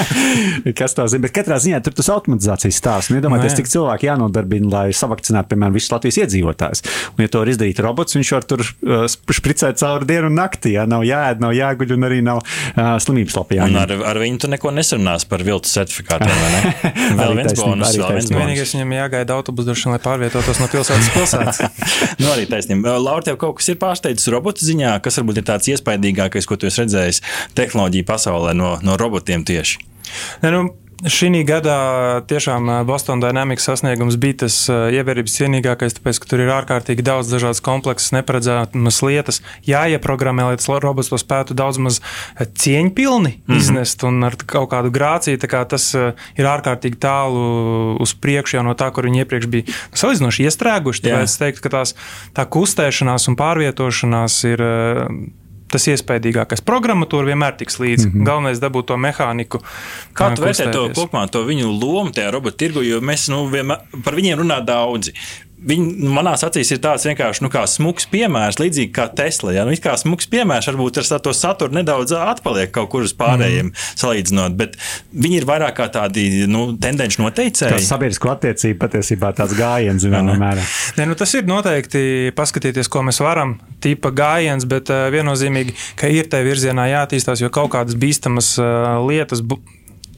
Kas 0.78 0.96
tā 0.96 1.06
zina? 1.10 1.28
Katrā 1.34 1.58
ziņā 1.62 1.80
tur 1.84 1.96
tas 1.98 2.10
automatizācijas 2.14 2.78
stāsts. 2.78 3.10
Nu, 3.10 3.18
iedomājieties, 3.18 3.56
cik 3.58 3.70
cilvēki 3.72 4.08
jānodarbina, 4.08 4.70
lai 4.70 4.84
savakcinātu, 4.96 5.50
piemēram, 5.52 5.74
visus 5.74 5.92
Latvijas 5.92 6.20
iedzīvotājus. 6.22 6.84
Un, 7.14 7.24
ja 7.24 7.32
to 7.32 7.42
var 7.42 7.50
izdarīt 7.50 7.80
robots, 7.84 8.16
viņš 8.16 8.32
var 8.36 8.46
tur 8.48 8.62
uh, 8.64 9.04
špricēt 9.10 9.80
cauri 9.80 10.08
dienu 10.08 10.30
un 10.30 10.38
naktī. 10.38 10.74
Ja? 10.76 10.86
Nav 10.90 11.04
jāēd, 11.06 11.42
nav 11.42 11.54
jāguļ 11.56 11.96
un 11.96 12.08
arī 12.08 12.20
nav 12.24 12.42
uh, 12.42 12.94
slimības 13.02 13.38
lapā. 13.40 13.60
Ar, 13.64 13.94
ar 14.12 14.20
viņu 14.22 14.44
tu 14.44 14.50
neko 14.52 14.72
nesarunās 14.74 15.26
par 15.30 15.44
viltu 15.46 15.70
certifikātiem. 15.70 16.32
vēl 17.20 17.36
viens 17.40 17.56
bonus. 17.58 17.96
Vēl 17.98 18.18
viens 18.18 18.30
vienīgais 18.32 18.74
viņam 18.76 18.94
jāgaida 18.98 19.38
autobusu 19.38 19.70
droši, 19.70 19.90
lai 19.92 20.00
pārvietotos 20.04 20.60
no 20.62 20.68
pilsētas 20.72 21.10
pilsētas. 21.16 21.62
nu, 22.22 22.30
arī 22.32 22.46
taisnība. 22.50 22.96
Laura, 23.02 23.24
tev 23.26 23.38
kaut 23.42 23.58
kas 23.60 23.72
ir 23.72 23.80
pārsteidzis 23.82 24.30
robotu 24.34 24.66
ziņā, 24.66 24.96
kas 25.04 25.20
varbūt 25.20 25.42
ir 25.42 25.48
tāds 25.50 25.70
iespaidīgākais, 25.74 26.48
ko 26.48 26.58
tu 26.58 26.70
esi 26.70 26.84
redzējis 26.84 27.22
tehnoloģiju 27.58 28.08
pasaulē 28.08 28.54
no, 28.58 28.76
no 28.84 28.98
robotiem 29.00 29.46
tieši? 29.46 29.82
Ne, 30.44 30.50
nu, 30.52 30.66
Šī 31.04 31.42
gadā 31.44 32.22
tiešām 32.24 32.70
Boston 32.88 33.20
Dynamics 33.20 33.66
sasniegums 33.68 34.16
bija 34.16 34.38
tas 34.44 34.54
ievērības 34.72 35.34
cienīgākais, 35.36 35.98
tāpēc, 35.98 36.20
ka 36.22 36.30
tur 36.30 36.40
ir 36.40 36.52
ārkārtīgi 36.54 37.04
daudz 37.04 37.28
dažādas 37.28 37.60
kompleksas, 37.64 38.14
neparedzētas 38.16 39.00
lietas. 39.04 39.40
Jāieprogrammē, 39.68 40.46
lai 40.48 40.56
tas 40.56 40.70
robots 40.80 41.12
to 41.12 41.20
spētu 41.20 41.56
daudz 41.58 41.82
maz 41.84 42.00
cieņpilni 42.40 43.34
mm 43.34 43.44
-hmm. 43.44 43.60
iznest 43.60 44.04
un 44.08 44.24
ar 44.24 44.38
kaut 44.46 44.70
kādu 44.72 44.88
grāciju. 44.88 45.36
Kā 45.44 45.66
tas 45.68 45.92
ir 45.94 46.48
ārkārtīgi 46.48 46.96
tālu 46.96 48.00
uz 48.00 48.14
priekšu 48.14 48.56
jau 48.56 48.64
no 48.64 48.72
tā, 48.74 48.90
kur 48.90 49.04
viņi 49.04 49.24
iepriekš 49.24 49.46
bija 49.46 49.64
salīdzinoši 49.92 50.48
iestrēguši. 50.48 51.02
Tāpēc 51.04 51.28
es 51.28 51.36
teiktu, 51.38 51.60
ka 51.60 51.68
tās, 51.68 51.94
tā 52.32 52.48
kustēšanās 52.48 53.28
un 53.28 53.36
pārvietošanās 53.36 54.44
ir 54.44 54.60
tas 55.74 55.88
iespējīgākais. 55.92 56.62
Programmatūra 56.66 57.32
vienmēr 57.32 57.56
tiks 57.60 57.80
līdzi. 57.82 58.08
Mm 58.08 58.12
-hmm. 58.12 58.28
Galvenais 58.28 58.60
ir 58.60 58.66
dabūt 58.66 58.90
to 58.90 58.98
mehāniku. 59.06 59.62
Kā 60.14 60.30
tu 60.34 60.46
vērtē 60.46 60.70
to 60.72 60.84
kopumā, 60.96 61.26
to 61.30 61.44
viņu 61.48 61.72
lomu 61.72 62.14
tajā 62.14 62.30
robotu 62.34 62.62
tirgu, 62.64 62.84
jo 62.86 63.00
mēs 63.00 63.28
nu, 63.32 63.44
vienmēr, 63.50 63.82
par 64.04 64.14
viņiem 64.14 64.38
runā 64.44 64.60
daudzi. 64.64 65.14
Viņi 65.64 66.10
manā 66.12 66.34
acīs 66.36 66.72
ir 66.74 66.80
tāds 66.84 67.06
vienkārši 67.08 67.44
nu, 67.44 67.50
smūgs 67.50 68.08
piemērs, 68.12 68.58
līdzīgi 68.60 68.92
kā 68.94 69.06
Tesla. 69.16 69.54
Ja? 69.56 69.64
Nu, 69.64 69.74
kā 69.80 69.94
smūgs 70.00 70.28
piemērs, 70.32 70.68
varbūt 70.70 71.00
ar 71.00 71.22
to 71.24 71.32
saturu 71.36 71.76
nedaudz 71.76 72.12
atpaliek 72.16 72.72
kaut 72.74 72.90
kur 72.92 73.06
uz 73.06 73.14
pārējiem 73.16 73.70
mm. 73.70 73.86
salīdzinot, 74.00 74.56
bet 74.58 74.76
viņi 75.12 75.40
ir 75.40 75.48
vairāk 75.48 75.78
kā 75.78 75.88
tādi 75.94 76.44
nu, 76.50 76.66
tendenci 76.80 77.22
noteicēji. 77.22 77.78
Tas 77.78 77.88
sabiedrisko 77.90 78.32
attiecību 78.34 78.80
patiesībā 78.82 79.32
tāds 79.36 79.56
gājiens, 79.58 80.04
zināmā 80.04 80.36
mērā. 80.40 80.66
Ne, 80.98 81.08
nu, 81.10 81.16
tas 81.18 81.32
ir 81.38 81.48
noteikti 81.48 82.34
paskatīties, 82.36 82.90
ko 82.92 83.04
mēs 83.06 83.22
varam, 83.24 83.56
tipa 83.84 84.12
gājiens, 84.14 84.68
bet 84.68 84.92
uh, 84.92 85.06
viennozīmīgi, 85.14 85.76
ka 86.00 86.12
ir 86.12 86.28
tajā 86.30 86.46
virzienā 86.46 86.90
jāattīstās, 86.92 87.44
jo 87.44 87.52
kaut 87.54 87.72
kādas 87.74 87.96
bīstamas 88.00 88.54
uh, 88.60 88.98
lietas 89.08 89.44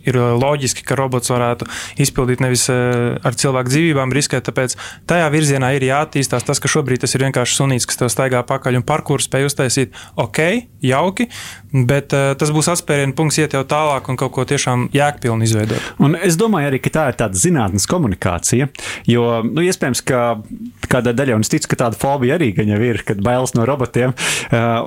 ir 0.07 0.19
uh, 0.21 0.33
loģiski, 0.39 0.85
ka 0.87 0.99
robots 0.99 1.33
varētu 1.33 1.69
izpildīt 2.03 2.43
nevis 2.45 2.67
uh, 2.73 3.17
ar 3.27 3.37
cilvēku 3.39 3.73
dzīvībām 3.73 4.15
riskēt. 4.17 4.47
Tāpēc 4.49 4.77
tajā 5.11 5.29
virzienā 5.35 5.73
ir 5.77 5.87
jāattīstās. 5.89 6.47
Tas, 6.47 6.63
ka 6.63 6.71
šobrīd 6.71 7.03
tas 7.05 7.17
ir 7.17 7.27
vienkārši 7.27 7.59
sunīts, 7.61 7.89
kas 7.89 8.01
tev 8.01 8.13
staigā 8.13 8.43
pakaļ 8.47 8.81
un 8.81 8.87
parkuru 8.87 9.25
spēj 9.25 9.49
uztaisīt, 9.51 9.97
ok, 10.21 10.43
jauki, 10.87 11.29
bet 11.89 12.15
uh, 12.17 12.33
tas 12.39 12.53
būs 12.55 12.71
atspērienu 12.73 13.17
punkts 13.19 13.41
iet 13.43 13.57
jau 13.57 13.65
tālāk 13.69 14.11
un 14.13 14.21
kaut 14.21 14.35
ko 14.37 14.47
tiešām 14.49 14.89
jēgpilni 14.95 15.49
izveidot. 15.49 15.93
Un 16.03 16.17
es 16.19 16.39
domāju 16.39 16.71
arī, 16.71 16.81
ka 16.83 16.93
tā 16.95 17.09
ir 17.11 17.19
tāda 17.21 17.39
zinātnes 17.41 17.89
komunikācija, 17.91 18.69
jo 19.11 19.27
nu, 19.47 19.65
iespējams, 19.67 20.03
ka 20.07 20.23
kādā 20.91 21.15
daļā, 21.17 21.37
un 21.39 21.45
es 21.45 21.53
ticu, 21.53 21.71
ka 21.73 21.81
tāda 21.87 21.99
fobija 21.99 22.37
arī 22.39 22.53
jau 22.57 22.81
ir, 22.83 23.03
kad 23.07 23.21
bailes 23.25 23.55
no 23.57 23.67
robotiem, 23.69 24.15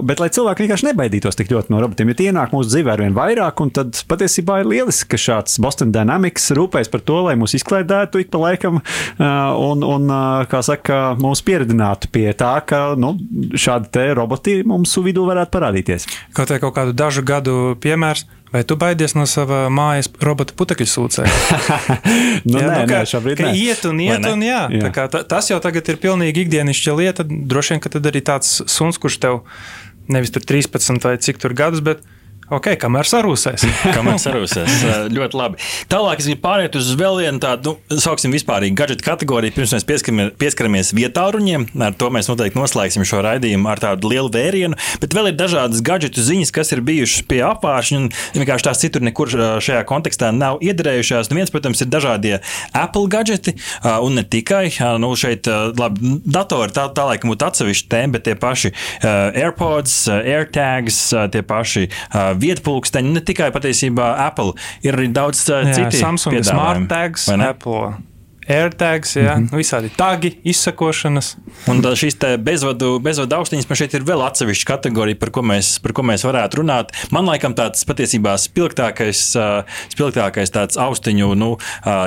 bet 0.07 0.21
lai 0.21 0.29
cilvēki 0.33 0.65
vienkārši 0.65 0.89
nebaidītos 0.89 1.37
tik 1.39 1.51
ļoti 1.53 1.73
no 1.73 1.81
robotiem, 1.83 2.11
jo 2.11 2.19
tie 2.19 2.29
ienāk 2.31 2.53
mūsu 2.55 2.71
dzīvē 2.73 2.95
ar 2.95 3.03
vien 3.03 3.17
vairāk, 3.17 3.63
un 3.63 3.73
tad 3.75 3.99
patiesībā 4.09 4.61
ir 4.61 4.71
lieliski 4.73 5.08
ka 5.09 5.19
šāds 5.19 5.59
Boston 5.63 5.93
Dynamics 5.95 6.51
rūpēs 6.57 6.91
par 6.91 7.03
to, 7.05 7.19
lai 7.25 7.35
mūs 7.39 7.55
izklaidētu 7.57 8.23
ik 8.23 8.31
pa 8.33 8.41
laikam 8.43 8.79
un, 8.79 9.85
un 9.85 10.15
kā 10.49 10.63
saka, 10.65 11.01
mūs 11.19 11.43
pieredinātu 11.45 12.11
pie 12.13 12.27
tā, 12.37 12.55
ka 12.65 12.93
nu, 12.99 13.15
šādi 13.53 13.93
te 13.95 14.09
roboti 14.17 14.59
mums 14.67 14.95
vidū 14.99 15.25
varētu 15.27 15.55
parādīties. 15.55 16.09
Kaut 16.37 16.51
vai 16.53 16.59
kaut 16.61 16.75
kādu 16.77 16.95
dažu 16.97 17.25
gadu 17.25 17.55
piemērs. 17.81 18.27
Vai 18.49 18.63
tu 18.65 18.73
baidies 18.81 19.13
no 19.13 19.27
sava 19.29 19.67
mājas 19.69 20.07
robota 20.25 20.55
putekļu 20.57 20.87
sūcē? 20.89 21.25
nu, 22.49 22.57
jā, 22.57 22.65
nē, 22.65 22.79
nu, 22.79 22.87
ka, 22.89 22.95
nē, 22.95 23.01
šobrīd 23.11 23.43
nē. 23.45 23.51
Iet 23.53 23.83
un 23.85 23.99
iet, 24.01 24.25
un 24.25 24.41
jā. 24.41 24.63
jā. 24.73 24.89
Kā, 24.95 25.05
tas 25.05 25.51
jau 25.51 25.59
tagad 25.61 25.91
ir 25.93 25.99
pilnīgi 26.01 26.47
ikdienišķa 26.47 26.95
lieta. 26.97 27.27
Droši 27.29 27.75
vien, 27.75 27.83
ka 27.83 27.93
tad 27.93 28.09
arī 28.09 28.23
tāds 28.25 28.55
suns, 28.65 28.97
kurš 28.97 29.19
tev 29.21 29.43
nevis 30.09 30.33
tur 30.33 30.41
13 30.41 31.05
vai 31.05 31.19
cik 31.21 31.37
tur 31.37 31.53
gadus, 31.53 31.85
bet 31.85 32.01
Ok, 32.49 32.71
kamēr 32.81 33.05
sarūsēs. 33.05 33.63
kamēr 33.97 34.17
sarūsēs. 34.21 34.79
ļoti 35.15 35.37
labi. 35.37 35.59
Tālāk 35.91 36.21
es 36.21 36.29
gribu 36.31 36.41
pāriet 36.41 36.77
uz 36.79 36.87
vēl 36.97 37.19
vienu 37.21 37.41
tādu, 37.43 37.75
nu, 37.77 37.97
sauksim, 38.01 38.33
vispārīgu 38.33 38.77
gadgetu 38.79 39.05
kategoriju. 39.05 39.53
Pirms 39.53 39.75
mēs 39.75 39.85
pieskaramies, 39.85 40.31
pieskaramies 40.41 40.89
vietāruņiem, 40.97 41.67
ar 41.85 41.93
to 41.99 42.09
mēs 42.13 42.29
noteikti 42.31 42.57
noslēgsim 42.57 43.05
šo 43.05 43.21
raidījumu 43.25 43.69
ar 43.69 43.81
tādu 43.83 44.09
lielu 44.09 44.31
vērienu. 44.33 44.79
Bet 45.01 45.13
vēl 45.13 45.29
ir 45.29 45.37
dažādas 45.37 45.83
gadgetu 45.85 46.25
ziņas, 46.25 46.53
kas 46.55 46.73
ir 46.73 46.81
bijušas 46.87 47.27
pie 47.29 47.43
apgāršņa, 47.45 48.01
un 48.01 48.09
vienkārši 48.41 48.67
tās 48.69 48.81
citur 48.81 49.05
nekur 49.05 49.29
šajā 49.61 49.85
kontekstā 49.89 50.31
nav 50.33 50.57
iedarējušās. 50.65 51.29
Nu, 51.29 51.37
viens, 51.37 51.53
protams, 51.53 51.85
ir 51.85 51.91
dažādie 51.93 52.33
Apple 52.73 53.05
gadgeti, 53.13 53.53
un 53.85 54.17
ne 54.17 54.25
tikai. 54.25 54.71
Nu, 54.97 55.13
šeit, 55.19 55.45
labi, 55.77 56.15
datori 56.25 56.73
tā, 56.73 56.87
tā 56.97 57.05
laikam 57.11 57.29
būtu 57.35 57.49
atsevišķa 57.51 57.93
tēma, 57.93 58.17
bet 58.17 58.25
tie 58.25 58.35
paši 58.39 58.73
AirPods, 59.05 60.01
AirTags, 60.17 61.01
tie 61.29 61.45
paši 61.45 61.87
vietpulksteņi, 62.41 63.15
ne 63.17 63.23
tikai 63.25 63.51
patiesībā 63.55 64.11
Apple, 64.27 64.55
ir 64.85 64.97
arī 64.97 65.09
daudz 65.15 65.45
uh, 65.51 65.67
citu. 65.73 65.99
Samsung, 65.99 66.39
Smart 66.47 66.87
Tags, 66.91 67.29
Apple. 67.29 68.08
AirTags, 68.49 69.15
ja, 69.15 69.37
mm 69.37 69.47
-hmm. 69.47 69.57
visādi 69.57 69.89
tagi, 69.95 70.31
izsakošanas. 70.43 71.35
Un 71.67 71.81
šīs 71.81 72.17
bezvadu, 72.37 72.99
bezvadu 72.99 73.35
austiņas 73.35 73.69
man 73.69 73.77
šeit 73.77 73.93
ir 73.93 74.03
vēl 74.03 74.23
atsevišķa 74.25 74.65
kategorija, 74.65 75.15
par 75.19 75.29
ko, 75.29 75.41
mēs, 75.41 75.81
par 75.83 75.93
ko 75.93 76.01
mēs 76.01 76.25
varētu 76.25 76.57
runāt. 76.57 76.93
Man 77.11 77.25
laikam 77.25 77.53
tāds 77.53 77.85
patiesībā 77.85 78.37
spilgtākais, 78.37 79.37
spilgtākais 79.93 80.49
tāds 80.49 80.77
austiņu 80.77 81.35
nu, 81.35 81.57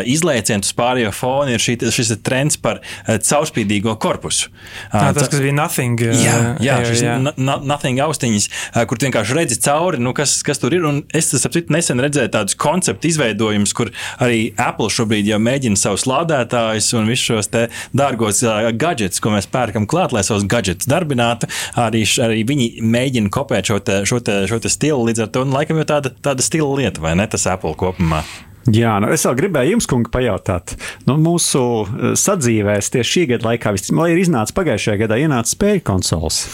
izlēciens 0.04 0.66
uz 0.66 0.74
pārējo 0.74 1.12
fonu 1.12 1.50
ir 1.50 1.60
šī, 1.60 1.78
šis 1.90 2.16
trends 2.22 2.56
par 2.56 2.80
caurspīdīgo 3.06 3.96
korpusu. 3.98 4.50
Tā, 4.92 5.14
tas, 5.14 5.28
kas 5.28 5.40
bija 5.40 5.52
nothing. 5.52 6.00
Jā, 6.00 6.56
jā, 6.60 6.76
air, 6.76 6.86
šis 6.86 7.02
jā. 7.02 7.18
nothing 7.62 8.00
austiņas, 8.00 8.48
kur 8.86 8.98
vienkārši 8.98 9.34
redzi 9.34 9.60
cauri, 9.60 9.98
nu, 9.98 10.12
kas, 10.12 10.42
kas 10.42 10.58
tur 10.58 10.74
ir. 10.74 10.84
Un 10.84 11.04
es 11.14 11.30
sapratu, 11.30 11.72
nesen 11.72 12.00
redzēju 12.00 12.28
tādus 12.28 12.54
konceptu 12.54 13.08
izveidojumus, 13.08 13.72
kur 13.72 13.92
arī 14.18 14.54
Apple 14.56 14.90
šobrīd 14.90 15.26
jau 15.26 15.38
mēģina 15.38 15.76
savus 15.76 16.06
lādētājus 16.06 16.31
lādētājus 16.32 16.92
un 16.98 17.10
visus 17.10 17.26
šos 17.28 17.50
dārgos 17.96 18.42
gadgets, 18.78 19.22
ko 19.22 19.32
mēs 19.34 19.48
pērkam 19.52 19.86
klāt, 19.90 20.14
lai 20.14 20.24
savus 20.26 20.46
gadgetus 20.48 20.90
darbinātu. 20.90 21.50
Arī, 21.80 22.04
arī 22.22 22.46
viņi 22.48 22.70
mēģina 22.82 23.32
kopēt 23.32 23.72
šo, 23.72 23.80
te, 23.84 24.02
šo, 24.08 24.22
te, 24.24 24.42
šo 24.50 24.62
te 24.62 24.72
stilu 24.72 25.04
līdz 25.08 25.26
ar 25.26 25.34
to. 25.34 25.44
Un, 25.46 25.54
laikam, 25.56 25.80
jau 25.82 25.88
tāda, 25.96 26.14
tāda 26.24 26.44
stila 26.44 26.72
lieta, 26.78 27.02
vai 27.04 27.16
ne? 27.18 27.28
Tas 27.30 27.48
Apple 27.50 27.76
kopumā. 27.78 28.24
Jā, 28.70 28.94
nu 29.02 29.10
es 29.10 29.24
vēl 29.26 29.34
gribēju 29.40 29.74
jums, 29.74 29.88
kungi, 29.90 30.10
pajautāt. 30.12 30.76
Nu, 31.08 31.16
mūsu 31.18 31.62
eh, 31.82 32.12
sadzīvēs 32.18 32.92
tieši 32.94 33.10
šī 33.12 33.24
gada 33.32 33.48
laikā, 33.50 33.72
lai 33.98 34.08
ir 34.14 34.20
iznācis 34.22 34.54
pagājušajā 34.54 35.00
gadā, 35.00 35.18
ienāca 35.24 35.50
spēļu 35.50 35.82
konsoles. 35.86 36.44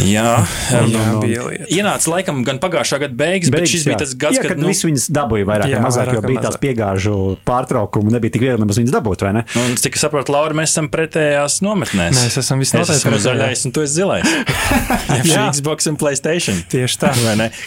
Jā, 0.00 0.38
jā 0.72 1.04
bija 1.20 1.44
lieta. 1.48 1.68
Ienāca 1.74 2.12
laikam 2.14 2.40
gan 2.46 2.60
pagājušā 2.62 3.02
gada 3.04 3.18
beigas, 3.18 3.52
beigas 3.52 3.68
bet 3.68 3.72
šis 3.74 3.84
jā. 3.84 3.92
bija 3.92 4.00
tas 4.00 4.14
gads, 4.16 4.38
jā, 4.38 4.44
kad, 4.46 4.54
kad 4.54 4.62
nu, 4.62 4.70
visi 4.72 4.88
viņas 4.88 5.08
dabūja 5.18 5.48
vairāk 5.50 5.72
jā, 5.72 5.80
vai 5.80 5.90
mazāk, 5.90 6.12
jo 6.16 6.22
bija 6.24 6.44
tās 6.46 6.58
piegāžu 6.62 7.18
pārtraukumi, 7.48 8.14
nebija 8.16 8.36
tik 8.36 8.46
viegli 8.46 8.64
nemaz 8.64 8.80
viņas 8.80 8.96
dabūt, 8.96 9.26
vai 9.26 9.34
ne? 9.36 9.44
Nu, 9.52 9.66
cik 9.82 9.98
es 9.98 10.06
saprotu, 10.06 10.32
Laura, 10.32 10.56
mēs 10.56 10.72
esam 10.72 10.88
pretējās 10.92 11.60
nometnēs. 11.64 12.16
Mēs 12.16 12.40
esam 12.40 12.64
visnotaļ. 12.64 12.94
Es 12.96 13.04
esmu 13.04 13.20
zaļais 13.26 13.66
un 13.68 13.76
tu 13.76 13.84
esi 13.84 13.98
zilais. 13.98 14.32
jā, 15.28 15.44
Xbox 15.52 15.90
un 15.90 16.00
Playstation. 16.00 16.62
Tieši 16.72 17.00
tā. 17.02 17.12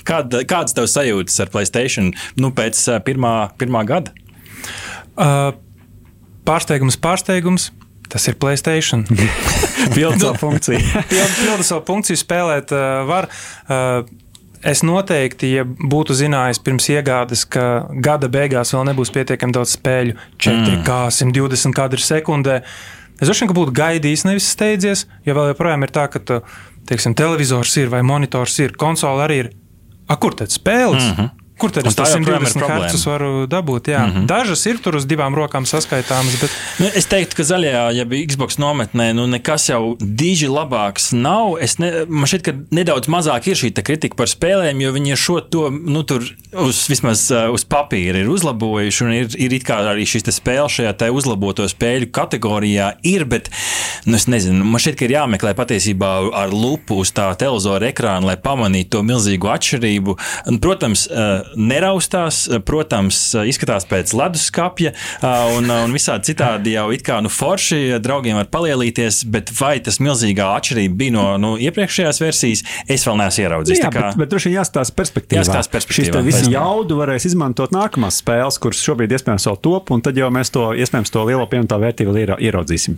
Kāda, 0.07 0.43
kādas 0.49 0.75
tev 0.77 0.89
sajūtas 0.89 1.37
ar 1.43 1.51
Playstation 1.53 2.11
nu, 2.41 2.51
pēc 2.55 2.79
pirmā, 3.05 3.35
pirmā 3.61 3.83
gada? 3.91 4.15
Uh, 5.15 5.51
pārsteigums, 6.47 6.99
pārsteigums. 7.01 7.69
Tas 8.11 8.27
ir 8.27 8.35
Playstation. 8.35 9.05
Pildu 9.95 10.19
savu 10.19 10.35
funkciju. 10.41 10.81
Pildu 11.43 11.63
savu 11.63 11.85
funkciju 11.87 12.19
spēlēt 12.19 12.73
uh, 12.75 13.05
var. 13.07 13.29
Uh, 13.71 14.03
es 14.67 14.83
noteikti, 14.85 15.53
ja 15.55 15.65
būtu 15.65 16.15
zinājis 16.17 16.61
pirms 16.61 16.89
iegādes, 16.93 17.45
ka 17.49 17.87
gada 18.03 18.29
beigās 18.31 18.73
vēl 18.75 18.91
nebūs 18.91 19.13
pietiekami 19.15 19.55
daudz 19.55 19.77
spēļu, 19.77 20.17
4K, 20.37 20.83
mm. 20.85 21.15
120 21.17 21.77
kadru 21.77 22.03
sekundē, 22.03 22.59
es 23.17 23.25
droši 23.25 23.47
vien 23.47 23.55
būtu 23.57 23.73
gaidījis, 23.79 24.27
nevis 24.27 24.51
steidzies. 24.53 25.07
Jo 25.25 25.37
vēl 25.39 25.53
joprojām 25.53 25.87
ir 25.87 25.95
tā, 25.95 26.05
ka 26.13 26.21
tu, 26.21 26.41
teiksim, 26.89 27.15
televizors 27.17 27.73
ir 27.81 27.89
vai 27.93 28.03
monitors 28.05 28.59
ir, 28.61 28.75
konsole 28.77 29.25
arī 29.25 29.43
ir. 29.45 29.51
A, 30.11 30.17
kur 30.19 30.35
tad 30.35 30.51
spēles? 30.53 31.07
Mm 31.07 31.15
-hmm. 31.17 31.40
Kur 31.61 31.73
tad 31.73 31.85
es 31.85 31.93
120 31.93 32.63
Hz 32.65 33.05
varu 33.05 33.45
dabūt? 33.49 33.91
Jā. 33.93 34.05
Mm 34.07 34.11
-hmm. 34.11 34.25
Dažas 34.25 34.65
ir 34.65 34.79
tur 34.81 34.95
uz 34.97 35.05
divām 35.05 35.35
rokām 35.37 35.65
saskaitāmas. 35.69 36.39
Bet... 36.41 36.49
Nu, 36.79 36.89
es 36.95 37.05
teiktu, 37.05 37.35
ka 37.37 37.43
zaļajā, 37.43 37.83
ja 37.93 38.05
bija 38.05 38.27
Xbox 38.27 38.57
nometnē, 38.57 39.13
nu 39.13 39.27
nekas 39.27 39.69
jau 39.69 39.95
diži 39.99 40.47
labāks 40.47 41.11
nav. 41.13 41.57
Es 41.61 41.77
ne, 41.77 41.91
man 42.09 42.25
šķiet, 42.25 42.41
ka 42.41 42.53
nedaudz 42.71 43.07
mazāk 43.07 43.47
ir 43.47 43.55
šī 43.55 43.71
kritika 43.81 44.15
par 44.15 44.27
spēlēm, 44.27 44.81
jo 44.81 44.91
viņi 44.91 45.15
šo 45.15 45.39
to 45.41 45.69
nu, 45.69 46.03
tur 46.03 46.25
uz, 46.53 46.87
vismaz 46.89 47.31
uh, 47.31 47.51
uz 47.53 47.65
papīra 47.65 48.23
ir 48.23 48.29
uzlabojuši. 48.29 49.05
Ir, 49.21 49.27
ir 49.37 49.53
it 49.53 49.67
kā 49.67 49.77
arī 49.93 50.05
šīs 50.05 50.25
spēles 50.31 50.79
šajā 50.79 51.11
uzlaboto 51.11 51.67
spēļu 51.69 52.09
kategorijā 52.11 52.93
ir, 53.03 53.25
bet 53.25 53.51
nu, 54.05 54.15
es 54.15 54.27
nezinu, 54.27 54.65
man 54.65 54.81
šķiet, 54.81 54.97
ka 54.97 55.05
ir 55.05 55.15
jāmeklē 55.17 55.53
patiesībā 55.53 56.11
ar 56.33 56.49
lupu 56.53 57.01
uz 57.03 57.11
tā 57.11 57.29
televizora 57.37 57.91
ekrāna, 57.91 58.31
lai 58.31 58.37
pamanītu 58.41 58.89
to 58.97 59.03
milzīgo 59.05 59.51
atšķirību. 59.53 60.17
Un, 60.51 60.59
protams, 60.63 61.07
uh, 61.11 61.50
neraustās, 61.55 62.43
protams, 62.65 63.19
izskatās 63.47 63.87
pēc 63.89 64.13
leduskapja 64.17 64.93
un, 65.57 65.69
un 65.71 65.95
visādi 65.95 66.31
citādi 66.31 66.75
jau 66.75 66.87
it 66.95 67.03
kā 67.05 67.19
nu, 67.23 67.31
forši 67.31 67.99
draugiem 68.03 68.39
var 68.39 68.49
palielīties, 68.53 69.23
bet 69.31 69.51
vai 69.57 69.75
tas 69.83 69.99
milzīgā 70.03 70.47
atšķirība 70.57 70.97
bija 70.97 71.15
no 71.15 71.25
nu, 71.41 71.53
iepriekšējās 71.61 72.21
versijas, 72.23 72.63
es 72.91 73.05
vēl 73.07 73.19
neesmu 73.21 73.45
ieraudzījis. 73.45 73.81
Jā, 73.83 73.91
kā... 73.93 74.05
bet, 74.07 74.19
bet 74.21 74.33
droši 74.33 74.51
vien 74.51 74.57
jāstāsta 74.59 74.97
perspektīvā. 74.97 75.41
Jāstāsta 75.41 75.75
perspektīvā. 75.75 76.21
Šis 76.21 76.27
visu 76.29 76.53
jaudu 76.53 76.99
varēs 77.01 77.27
izmantot 77.31 77.73
nākamās 77.75 78.21
spēles, 78.21 78.59
kuras 78.61 78.81
šobrīd 78.85 79.15
iespējams 79.17 79.47
vēl 79.49 79.59
top, 79.65 79.91
un 79.95 80.03
tad 80.05 80.19
jau 80.19 80.29
mēs 80.33 80.53
to 80.53 80.71
iespējams 80.77 81.13
to 81.13 81.25
lielo 81.27 81.47
pievienoto 81.49 81.79
vērtību 81.81 82.15
ieraudzīsim. 82.37 82.97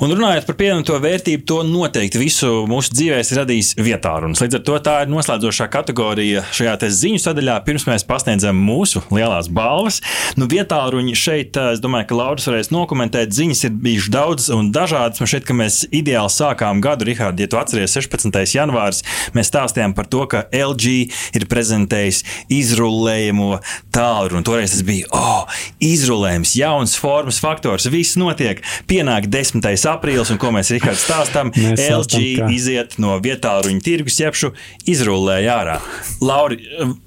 Un 0.00 0.14
runājot 0.14 0.46
par 0.48 0.58
pievienoto 0.58 0.98
vērtību, 1.02 1.44
to 1.48 1.60
noteikti 1.66 2.20
visu 2.20 2.50
mūsu 2.70 2.94
dzīvēs 2.94 3.32
radīs 3.38 3.72
vietā 3.80 4.14
runas. 4.22 4.42
Līdz 4.44 4.60
ar 4.60 4.64
to 4.68 4.78
tā 4.86 4.96
ir 5.04 5.12
noslēdzošā 5.12 5.66
kategorija 5.72 6.44
šajā 6.54 6.76
ziņu 7.00 7.20
sadaļā. 7.22 7.58
Pirms 7.66 7.86
mēs 7.90 8.06
pasniedzam 8.08 8.56
mūsu 8.66 9.02
lielās 9.12 9.50
balvas, 9.52 10.00
nu 10.38 10.46
vietā 10.50 10.80
ruņi 10.92 11.14
šeit, 11.18 11.58
es 11.74 11.82
domāju, 11.82 12.08
ka 12.10 12.18
Lauris 12.20 12.46
varēs 12.48 12.70
nokomentēt. 12.74 13.34
Ziņas 13.36 13.64
ir 13.68 13.74
bijušas 13.82 14.12
daudz 14.14 14.48
un 14.54 14.70
dažādas. 14.74 15.20
Man 15.20 15.30
šeit, 15.30 15.44
ka 15.48 15.56
mēs 15.58 15.82
ideāli 15.90 16.30
sākām 16.32 16.80
gadu, 16.84 17.08
Rihard, 17.08 17.40
ja 17.40 17.48
tu 17.50 17.58
atceries 17.60 17.94
16. 17.98 18.38
janvārs, 18.56 19.02
mēs 19.36 19.50
stāstījām 19.50 19.94
par 19.98 20.08
to, 20.10 20.24
ka 20.30 20.44
LG 20.54 20.94
ir 21.36 21.46
prezentējis 21.50 22.22
izrullējumu 22.52 23.58
tālruni. 23.94 24.44
Toreiz 24.46 24.74
tas 24.74 24.84
bija, 24.86 25.08
oh, 25.16 25.60
izrullējums, 25.84 26.54
jauns 26.58 26.94
formas 27.00 27.40
faktors, 27.42 27.88
viss 27.92 28.16
notiek. 28.20 28.62
Pienāk 28.90 29.28
10. 29.32 29.64
aprīlis, 29.90 30.30
un 30.34 30.40
ko 30.40 30.52
mēs 30.54 30.72
Rihards 30.74 31.04
stāstām, 31.08 31.52
Mēs 31.56 31.80
LG 31.80 32.06
stāstam, 32.06 32.26
ka- 32.38 32.50
iziet 32.54 32.96
no 33.02 33.16
vietāluņa 33.22 33.82
tirgus, 33.84 34.20
jebšu 34.20 34.52
izrullēja 34.90 35.56
ārā. 35.60 35.78
Lauri, 36.24 36.60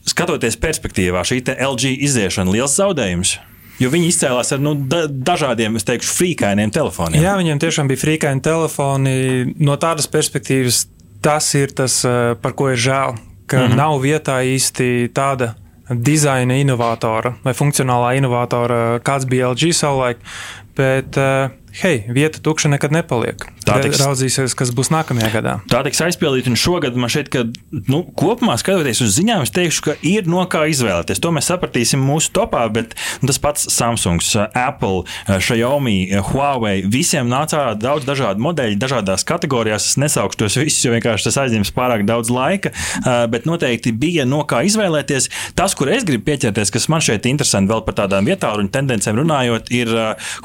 skatoties 0.09 0.57
perspektīvā, 0.73 1.23
šī 1.27 1.41
LG 1.53 1.97
iziešana 2.09 2.53
liels 2.53 2.77
zaudējums. 2.79 3.37
Jo 3.81 3.89
viņi 3.93 4.09
izcēlās 4.11 4.53
ar 4.53 4.61
nu, 4.61 4.75
da 4.89 5.05
dažādiem, 5.07 5.77
es 5.79 5.85
teikšu, 5.87 6.11
frīkainiem 6.19 6.71
telefoniem. 6.73 7.23
Jā, 7.23 7.33
viņiem 7.39 7.61
tiešām 7.61 7.89
bija 7.89 8.01
frīkaini 8.03 8.43
telefoni. 8.45 9.15
No 9.57 9.77
tādas 9.81 10.07
perspektīvas 10.11 10.85
tas 11.25 11.47
ir 11.57 11.73
tas, 11.73 12.03
eh, 12.05 12.35
par 12.41 12.53
ko 12.53 12.69
ir 12.69 12.77
žēl, 12.77 13.17
ka 13.47 13.57
mm 13.57 13.71
-hmm. 13.71 13.75
nav 13.75 13.99
vietā 14.01 14.37
īsti 14.45 15.09
tāda 15.13 15.55
dizaina 15.89 16.55
inovatora 16.55 17.33
vai 17.43 17.53
funkcionālā 17.53 18.17
inovatora, 18.17 18.99
kāds 18.99 19.25
bija 19.25 19.51
LG 19.51 19.73
savulaik. 19.73 20.17
Bet, 20.75 21.17
eh, 21.17 21.49
hei, 21.81 22.05
vieta 22.09 22.39
tukša 22.39 22.69
nekad 22.69 22.91
nepaliek. 22.91 23.45
Tā 23.63 23.79
tiks- 23.83 24.01
Raudzīsies, 24.03 24.55
kas 24.59 24.71
būs 24.75 24.89
nākamajā 24.93 25.29
gadā. 25.33 25.53
Tā 25.71 25.83
tiks 25.85 26.01
aizpildīta, 26.03 26.51
un 26.51 26.55
šogad 26.59 26.95
man 26.99 27.09
šķiet, 27.09 27.29
ka 27.33 27.43
nu, 27.89 28.03
kopumā 28.19 28.57
skatoties 28.59 29.01
uz 29.05 29.13
ziņām, 29.17 29.43
es 29.45 29.51
teikšu, 29.55 29.81
ka 29.87 29.95
ir 30.01 30.27
no 30.27 30.43
kā 30.51 30.65
izvēlēties. 30.71 31.21
To 31.23 31.31
mēs 31.35 31.47
sapratīsim 31.51 32.01
mūsu 32.03 32.31
topā, 32.35 32.65
bet 32.73 32.95
nu, 33.21 33.27
tas 33.31 33.39
pats 33.39 33.67
Samsung, 33.73 34.19
Apple, 34.53 35.03
Xiaomi, 35.27 36.11
Huawei, 36.31 36.83
visiem 36.89 37.29
nāca 37.31 37.59
ārā 37.61 37.73
daudz 37.79 38.05
dažādu 38.07 38.43
modeļu, 38.43 38.77
dažādās 38.81 39.23
kategorijās. 39.27 39.87
Es 39.93 39.97
nesaukšu 40.01 40.41
tos 40.43 40.57
visus, 40.59 40.83
jo 40.85 40.91
vienkārši 40.95 41.29
tas 41.29 41.39
aizņems 41.45 41.71
pārāk 41.75 42.05
daudz 42.09 42.31
laika, 42.33 42.71
bet 43.31 43.47
noteikti 43.49 43.93
bija 43.95 44.25
no 44.29 44.43
kā 44.49 44.63
izvēlēties. 44.67 45.29
Tas, 45.55 45.75
kur 45.77 45.91
es 45.93 46.03
gribu 46.07 46.27
pieķerties, 46.31 46.71
kas 46.73 46.89
man 46.91 47.03
šeit 47.03 47.27
interesanti 47.29 47.71
vēl 47.71 47.83
par 47.87 47.97
tādām 48.01 48.27
vietāluņu 48.29 48.71
tendencēm 48.73 49.19
runājot, 49.21 49.71
ir 49.75 49.91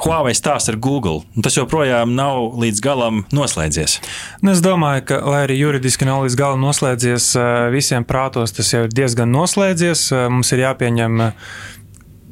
Huawei 0.05 0.35
stāsts 0.37 0.69
ar 0.71 0.77
Google. 0.77 1.23
Un 1.35 1.45
tas 1.45 1.57
joprojām 1.57 2.13
nav 2.17 2.55
līdz 2.59 2.81
galam 2.85 3.08
noslēdzies. 3.35 3.97
Nu, 4.43 4.53
es 4.53 4.61
domāju, 4.65 5.05
ka, 5.09 5.19
lai 5.25 5.43
arī 5.47 5.59
juridiski 5.59 6.07
nav 6.07 6.25
līdz 6.25 6.37
galam 6.39 6.63
noslēdzies, 6.63 7.31
eh, 7.39 7.57
visiem 7.73 8.05
prātos 8.07 8.55
tas 8.55 8.71
jau 8.73 8.85
ir 8.85 8.93
diezgan 8.93 9.31
noslēdzies. 9.33 10.11
Eh, 10.13 10.29
Mums 10.29 10.51
ir 10.53 10.63
jāpieņem 10.63 11.21
eh, 11.25 11.33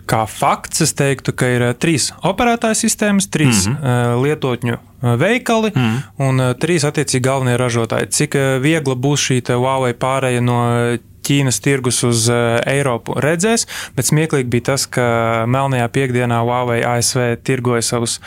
kā 0.07 0.21
fakts, 0.29 0.81
es 0.85 0.93
teiktu, 0.95 1.33
ka 1.35 1.49
ir 1.51 1.65
trīs 1.75 2.11
operētāju 2.23 2.77
sistēmas, 2.79 3.27
trīs 3.27 3.65
mm 3.67 3.75
-hmm. 3.75 4.21
lietotņu 4.23 4.77
veikali 5.01 5.71
mm 5.75 5.81
-hmm. 5.81 6.29
un 6.29 6.55
trīs 6.61 6.85
attiecīgi 6.87 7.23
galvenie 7.23 7.57
ražotāji. 7.57 8.07
Cik 8.09 8.37
viegla 8.61 8.95
būs 8.95 9.27
šī 9.27 9.41
Huawei 9.51 9.93
pārēja 9.93 10.41
no 10.41 10.97
Ķīnas 11.27 11.59
tirgus 11.59 12.03
uz 12.03 12.29
Eiropu 12.65 13.19
redzēs, 13.19 13.67
bet 13.95 14.05
smieklīgi 14.05 14.49
bija 14.49 14.63
tas, 14.63 14.87
ka 14.87 15.43
melnajā 15.47 15.87
piekdienā 15.87 16.39
Huawei 16.39 16.85
ASV 16.85 17.35
tirgoja 17.43 17.81
savus. 17.81 18.21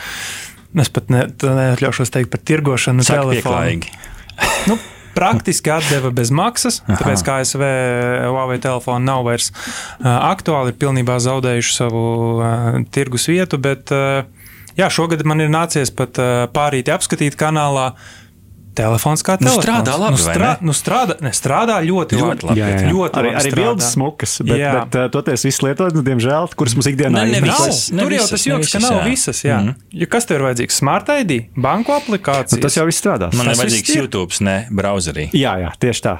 Es 0.79 0.91
pat 0.93 1.11
ne, 1.11 1.25
neatļaušos 1.43 2.13
teikt 2.13 2.31
par 2.31 2.41
tirgošanu 2.47 3.03
Saka 3.07 3.27
telefonu. 3.27 3.91
Nu, 4.69 4.77
praktiski 5.13 5.69
atdeva 5.73 6.09
bez 6.15 6.31
maksas, 6.33 6.79
tāpēc 6.87 7.23
kā 7.25 7.39
ASV 7.43 7.61
Huawei 7.61 8.57
telefoni 8.63 9.05
nav 9.05 9.25
vairs 9.27 9.51
uh, 9.51 10.07
aktuāli, 10.31 10.71
ir 10.71 10.79
pilnībā 10.81 11.17
zaudējuši 11.21 11.75
savu 11.75 12.03
uh, 12.39 12.79
tirgus 12.95 13.27
vietu. 13.29 13.59
Bet 13.61 13.91
uh, 13.93 14.23
jā, 14.79 14.87
šogad 14.89 15.21
man 15.27 15.43
ir 15.43 15.51
nācies 15.53 15.93
pat 15.93 16.17
uh, 16.21 16.47
pārīti 16.55 16.93
apskatīt 16.93 17.37
kanālā. 17.39 17.91
Telefons 18.71 19.19
kā 19.27 19.35
Nu, 19.41 19.49
telefons. 19.51 19.65
strādā 19.65 19.93
labi, 19.99 20.15
nu, 20.15 20.23
vai 20.23 20.35
strā, 20.35 20.49
ne? 20.61 20.67
nu, 20.69 20.71
strādā, 20.71 21.15
ne, 21.21 21.31
strādā 21.35 21.75
ļoti, 21.83 22.15
Ļoti 22.21 22.45
labi. 22.47 22.59
Jā, 22.61 22.67
jā, 22.71 22.77
jā. 22.85 22.91
Ļoti 22.95 23.17
arī, 23.19 23.27
labi 23.31 23.39
arī 23.41 23.49
strādā. 23.51 23.65
bildes 23.65 23.89
smukas, 23.97 24.35
bet, 24.47 24.57
Jā. 24.61 24.71
bet 24.85 24.95
uh, 24.95 25.07
toties 25.11 25.43
viss 25.43 25.59
lietotnes, 25.65 26.05
diemžēl, 26.07 26.47
kuras 26.55 26.75
mums 26.79 26.87
ikdienā 26.87 27.11
Ne, 27.11 27.25
ne 27.25 27.41
izmanto- 27.41 27.51
Nav, 27.51 27.67
visas, 27.67 27.91
ne 27.91 28.03
tur 28.05 28.11
jau 28.15 28.27
tas 28.31 28.45
ne 28.47 28.53
joks, 28.53 28.71
ka 28.71 28.79
nav 28.79 28.95
jā. 28.95 29.03
visas. 29.09 29.43
Jā. 29.43 29.57
Mhm. 29.59 29.75
Jo 29.91 30.07
kas 30.15 30.25
tev 30.25 30.39
ir 30.39 30.45
vajadzīgs? 30.47 30.79
Smart 30.81 31.11
ID, 31.19 31.31
banku 31.67 31.91
aplikācija. 31.91 32.55
Nu, 32.57 32.61
tas 32.63 32.79
jau 32.79 32.85
viss 32.87 33.01
strādās. 33.03 33.35
Man 33.35 33.51
ir 33.51 33.59
vajadzīgs 33.59 33.89
ir. 33.95 34.01
YouTube, 34.05 34.39
ne 34.39 34.55
browserī. 34.71 35.27
Jā, 35.35 35.57
jā, 35.59 35.71
tieši 35.77 36.01
tā. 36.07 36.15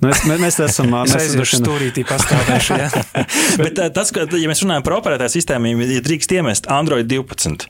Mēs, 0.00 0.22
mēs, 0.28 0.38
mēs 0.40 0.60
esam. 0.64 0.94
Es 1.04 1.16
mēs 1.16 1.34
esam- 1.40 1.64
stūrītī 1.64 2.04
pastāvēšu. 2.08 2.76
jā. 2.76 2.88
Bet 3.64 3.80
tas, 3.96 4.12
ka, 4.12 4.28
ja 4.36 4.48
mēs 4.52 4.60
runājam 4.64 4.84
par 4.84 5.00
operētāju 5.00 5.32
sistēmu, 5.40 5.74
ja 5.80 6.00
drīkst 6.04 6.32
iemest 6.36 6.68
Android 6.72 7.08
12, 7.08 7.68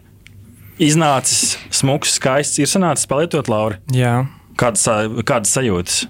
iznācis 0.80 1.58
smuks, 1.74 2.16
skaists, 2.18 2.60
ir 2.62 2.70
sanācis 2.70 3.08
palietot 3.10 3.50
Lauri. 3.52 3.80
jā. 3.94 4.22
Kādas, 4.60 4.82
kādas 5.24 5.54
sajūtas? 5.56 6.02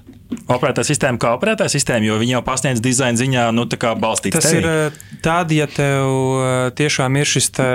Operētāja 0.51 0.89
sistēma 0.89 1.21
kā 1.23 1.35
operētāja 1.37 1.71
sistēma, 1.71 2.03
jo 2.09 2.17
viņi 2.19 2.33
jau 2.33 2.41
pasniedz 2.47 2.81
dizaina 2.83 3.19
ziņā, 3.19 3.45
nu, 3.55 3.67
tā 3.71 3.79
kā 3.79 3.93
balstīts. 3.99 4.41
Tas 4.41 4.55
ir 4.55 4.67
eh, 4.67 4.97
tad, 5.23 5.53
ja 5.55 5.69
tev 5.71 6.73
tiešām 6.79 7.19
ir 7.21 7.31
šis 7.31 7.51
te, 7.55 7.69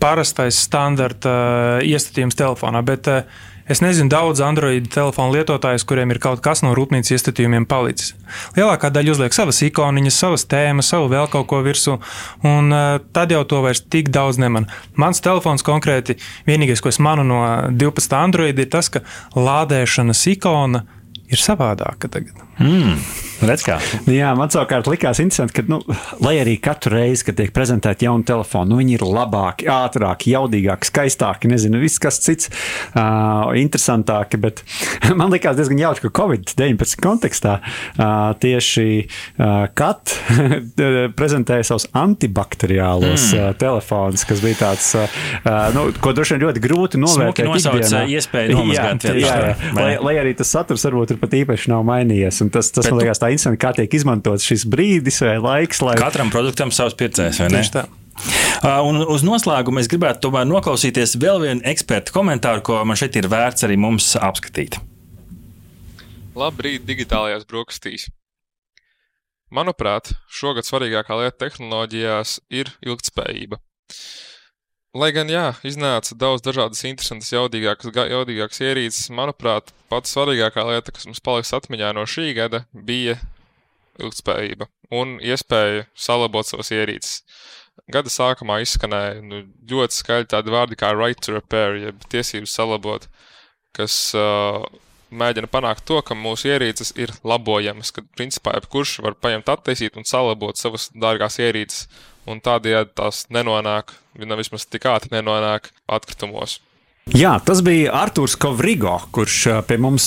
parastais 0.00 0.58
standarta 0.64 1.32
iestatījums 1.84 2.38
telefonā, 2.38 2.82
bet 2.86 3.08
eh, 3.10 3.40
es 3.70 3.82
nezinu 3.84 4.10
daudz 4.12 4.42
Android 4.44 4.88
telefonu 4.92 5.36
lietotājus, 5.36 5.86
kuriem 5.88 6.12
ir 6.14 6.20
kaut 6.22 6.42
kas 6.44 6.64
no 6.66 6.72
rūpnīcas 6.76 7.14
iestatījumiem 7.16 7.66
palicis. 7.70 8.14
Lielākā 8.58 8.90
daļa 8.94 9.14
uzliek 9.14 9.36
savas 9.36 9.62
ikoniņas, 9.66 10.20
savas 10.24 10.46
tēmas, 10.50 10.90
savu 10.92 11.10
vēl 11.12 11.30
kaut 11.32 11.48
ko 11.50 11.62
virsū, 11.66 11.98
un 12.46 12.74
eh, 12.74 12.98
tad 13.14 13.34
jau 13.34 13.44
to 13.48 13.62
vairs 13.64 13.84
tik 13.86 14.12
daudz 14.14 14.40
neman. 14.42 14.68
Mans 15.00 15.22
telefons 15.24 15.66
konkrēti, 15.66 16.18
vienīgais, 16.50 16.82
ko 16.82 16.92
es 16.92 17.00
manu 17.02 17.26
no 17.26 17.42
12 17.70 18.16
Android, 18.18 18.58
ir 18.58 18.70
tas, 18.72 18.90
ka 18.92 19.04
lādēšanas 19.38 20.26
ikona 20.34 20.84
ir 21.30 21.40
savādāka 21.40 22.10
tagad. 22.10 22.49
Mm, 22.60 22.96
redz 23.48 23.64
Jā, 24.10 24.30
man 24.36 24.50
savukārt 24.52 24.88
likās 24.90 25.20
interesanti, 25.22 25.54
ka, 25.56 25.62
nu, 25.70 25.78
lai 26.20 26.34
arī 26.42 26.56
katru 26.60 26.92
reizi, 26.96 27.24
kad 27.28 27.38
tiek 27.38 27.52
prezentēta 27.56 28.04
jauna 28.04 28.26
telefona, 28.26 28.68
nu, 28.68 28.80
viņi 28.82 28.98
ir 28.98 29.04
labāki, 29.06 29.68
ātrāki, 29.70 30.34
jaudīgāki, 30.34 30.88
skaistāki, 30.90 31.48
nezinu, 31.48 31.80
viss 31.80 32.00
kas 32.02 32.20
cits, 32.20 32.50
uh, 32.92 33.50
interesantāki. 33.56 34.40
Bet 34.40 34.64
man 35.20 35.32
likās 35.32 35.56
diezgan 35.56 35.80
jauki, 35.80 36.04
ka 36.06 36.12
Covid-19 36.20 37.00
kontekstā 37.00 37.56
uh, 37.60 38.32
tieši 38.40 38.86
uh, 39.04 39.68
Kat 39.76 40.14
prezentēja 41.20 41.70
savus 41.70 41.88
antibakteriālos 41.96 43.30
mm. 43.30 43.40
uh, 43.40 43.54
telefonus, 43.60 44.26
kas 44.28 44.44
bija 44.44 44.60
tāds, 44.66 44.90
uh, 45.00 45.20
nu, 45.76 45.86
ko 46.00 46.12
droši 46.16 46.36
vien 46.36 46.46
ļoti 46.48 46.64
grūti 46.64 47.00
novērtēt. 47.00 47.48
nosauc, 47.48 47.96
iespēju 48.18 48.56
nomazgāt 48.58 49.08
jā, 49.08 49.16
jā, 49.24 49.40
jā. 49.48 49.72
vai 49.76 49.90
Lai, 49.90 49.96
lai 50.04 50.14
arī 50.22 50.34
tas 50.38 50.50
saturs 50.52 50.84
varbūt 50.86 51.14
ir 51.14 51.20
pat 51.22 51.34
īpaši 51.40 51.70
nav 51.72 51.84
mainījies. 51.88 52.40
Tas, 52.52 52.72
tas 52.74 52.86
Bet 52.86 52.94
man 52.94 53.02
liekas 53.04 53.22
tā 53.22 53.30
interesanti, 53.32 53.60
kā 53.62 53.72
tiek 53.76 53.96
izmantots 53.96 54.46
šis 54.46 54.66
brīdis 54.70 55.22
vai 55.24 55.38
laiks, 55.40 55.82
lai 55.84 55.96
Katram 56.00 56.32
produktam 56.32 56.72
savs 56.74 56.96
pircējs, 56.98 57.42
vai 57.44 57.50
ne? 57.52 57.62
Tieši 57.62 57.74
tā. 57.78 57.86
Uh, 58.60 58.80
Un 58.84 59.00
uz 59.08 59.24
noslēgumu 59.24 59.80
es 59.80 59.88
gribētu 59.88 60.26
tomēr 60.26 60.48
noklausīties 60.50 61.16
vēl 61.20 61.40
vienu 61.46 61.64
ekspertu 61.70 62.12
komentāru, 62.12 62.64
ko 62.66 62.80
man 62.84 62.98
šeit 63.00 63.16
ir 63.16 63.30
vērts 63.32 63.64
arī 63.64 63.78
mums 63.80 64.12
apskatīt. 64.20 64.76
Labrīt, 66.36 66.84
digitālajās 66.88 67.46
brokastīs! 67.48 68.10
Manuprāt, 69.50 70.12
šogad 70.30 70.68
svarīgākā 70.68 71.16
lieta 71.18 71.40
tehnoloģijās 71.42 72.36
ir 72.54 72.70
ilgspējība. 72.86 73.58
Lai 74.90 75.12
gan, 75.14 75.28
jā, 75.30 75.52
iznāca 75.62 76.16
daudz 76.18 76.42
dažādas 76.42 76.80
interesantas, 76.88 77.30
jaudīgākas, 77.30 77.92
jaudīgākas 77.94 78.58
ierīces, 78.64 79.04
manuprāt, 79.14 79.70
pats 79.86 80.10
svarīgākā 80.16 80.64
lieta, 80.66 80.90
kas 80.96 81.06
mums 81.06 81.22
paliks 81.22 81.54
atmiņā 81.54 81.92
no 81.94 82.02
šī 82.10 82.32
gada, 82.34 82.64
bija 82.74 83.14
ilgspējība 84.02 84.66
un 84.90 85.20
iespēja 85.22 85.86
salabot 85.94 86.48
savas 86.48 86.72
ierīces. 86.74 87.22
Gada 87.90 88.10
sākumā 88.10 88.58
izskanēja 88.64 89.22
nu, 89.22 89.44
ļoti 89.70 90.00
skaļi 90.00 90.30
tādi 90.34 90.54
vārdi 90.56 90.78
kā 90.78 90.90
right 90.96 91.22
to 91.22 91.36
repair, 91.38 91.78
jeb 91.78 92.02
tiesības 92.10 92.58
salabot, 92.58 93.06
kas 93.78 93.94
uh, 94.18 94.66
mēģina 95.10 95.50
panākt 95.54 95.86
to, 95.86 96.02
ka 96.02 96.18
mūsu 96.18 96.50
ierīces 96.50 96.96
ir 96.98 97.14
labojamas, 97.22 97.94
ka 97.94 98.02
principā 98.18 98.58
jebkurš 98.58 98.98
var 99.06 99.14
paņemt, 99.22 99.54
attaisīt 99.54 100.02
un 100.02 100.06
salabot 100.08 100.58
savas 100.58 100.90
dārgās 100.98 101.38
ierīces, 101.38 101.86
un 102.28 102.40
tādējādi 102.44 102.94
tās 102.98 103.24
nenonāk, 103.32 103.94
viņa 104.18 104.40
vismaz 104.40 104.66
tik 104.68 104.88
ātri 104.90 105.14
nenonāk 105.16 105.70
atkritumos. 105.88 106.58
Jā, 107.10 107.32
tas 107.42 107.58
bija 107.64 107.90
Arthurs 107.96 108.36
Kovrigo, 108.38 108.92
kurš 109.10 109.36
pie 109.66 109.76
mums 109.82 110.04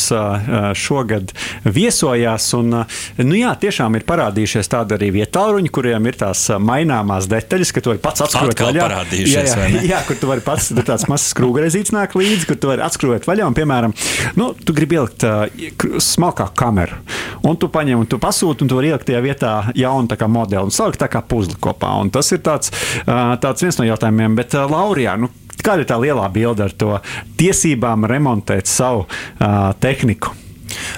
šogad 0.80 1.34
viesojās. 1.66 2.46
Un, 2.56 2.78
nu 3.20 3.36
jā, 3.38 3.52
tiešām 3.60 3.98
ir 3.98 4.06
parādījušies 4.08 4.72
tādi 4.72 4.96
arī 4.96 5.10
vietāluņi, 5.18 5.72
kuriem 5.74 6.08
ir 6.08 6.18
tās 6.22 6.46
maināmās 6.64 7.28
detaļas, 7.32 7.74
ka 7.76 7.84
tu 7.84 7.92
vari 7.92 8.02
pats 8.04 8.24
apskrūvēt 8.24 8.64
vaļā. 8.64 8.88
Jā, 9.20 9.44
jā, 9.50 9.68
jā, 9.92 10.00
kur 10.08 10.20
tu 10.22 10.32
vari 10.32 10.46
pats 10.46 10.72
tāds 10.80 11.08
mazs 11.12 11.34
skrūvgrezīts 11.36 11.92
nāk 11.96 12.16
līdzi, 12.20 12.48
kur 12.48 12.62
tu 12.62 12.72
vari 12.72 12.86
atskrūvēt 12.88 13.28
vaļā. 13.28 13.52
Un, 13.52 13.58
piemēram, 13.60 13.98
nu, 14.40 14.54
tu 14.64 14.76
gribi 14.78 15.02
ielikt 15.02 15.28
uh, 15.28 16.00
smalkāku 16.00 16.56
kameru, 16.64 17.02
un 17.44 17.60
tu 17.60 17.68
paņem 17.74 18.06
un 18.06 18.10
tu 18.10 18.22
pasūti, 18.22 18.64
un 18.64 18.72
tu 18.72 18.80
vari 18.80 18.94
ielikt 18.94 19.10
tajā 19.12 19.24
vietā 19.26 19.54
jaunu 19.76 20.32
modeli 20.32 20.64
un 20.64 20.72
salikt 20.72 21.04
tā 21.04 21.12
kā 21.12 21.26
puzli 21.26 21.60
kopā. 21.60 21.92
Un 22.00 22.14
tas 22.16 22.32
ir 22.32 22.40
tāds, 22.46 22.72
uh, 23.04 23.36
tāds 23.44 23.66
viens 23.66 23.82
no 23.82 23.92
jautājumiem. 23.92 24.40
Bet, 24.40 24.56
uh, 24.56 24.70
Laurijā, 24.72 25.18
nu, 25.20 25.34
Kāda 25.64 25.84
ir 25.86 25.90
tā 25.90 25.98
lielā 26.02 26.28
bilde 26.34 26.66
ar 26.68 26.74
to 26.76 26.98
tiesībām 27.40 28.08
remontēt 28.10 28.68
savu 28.68 29.06
uh, 29.08 29.72
tehniku? 29.80 30.43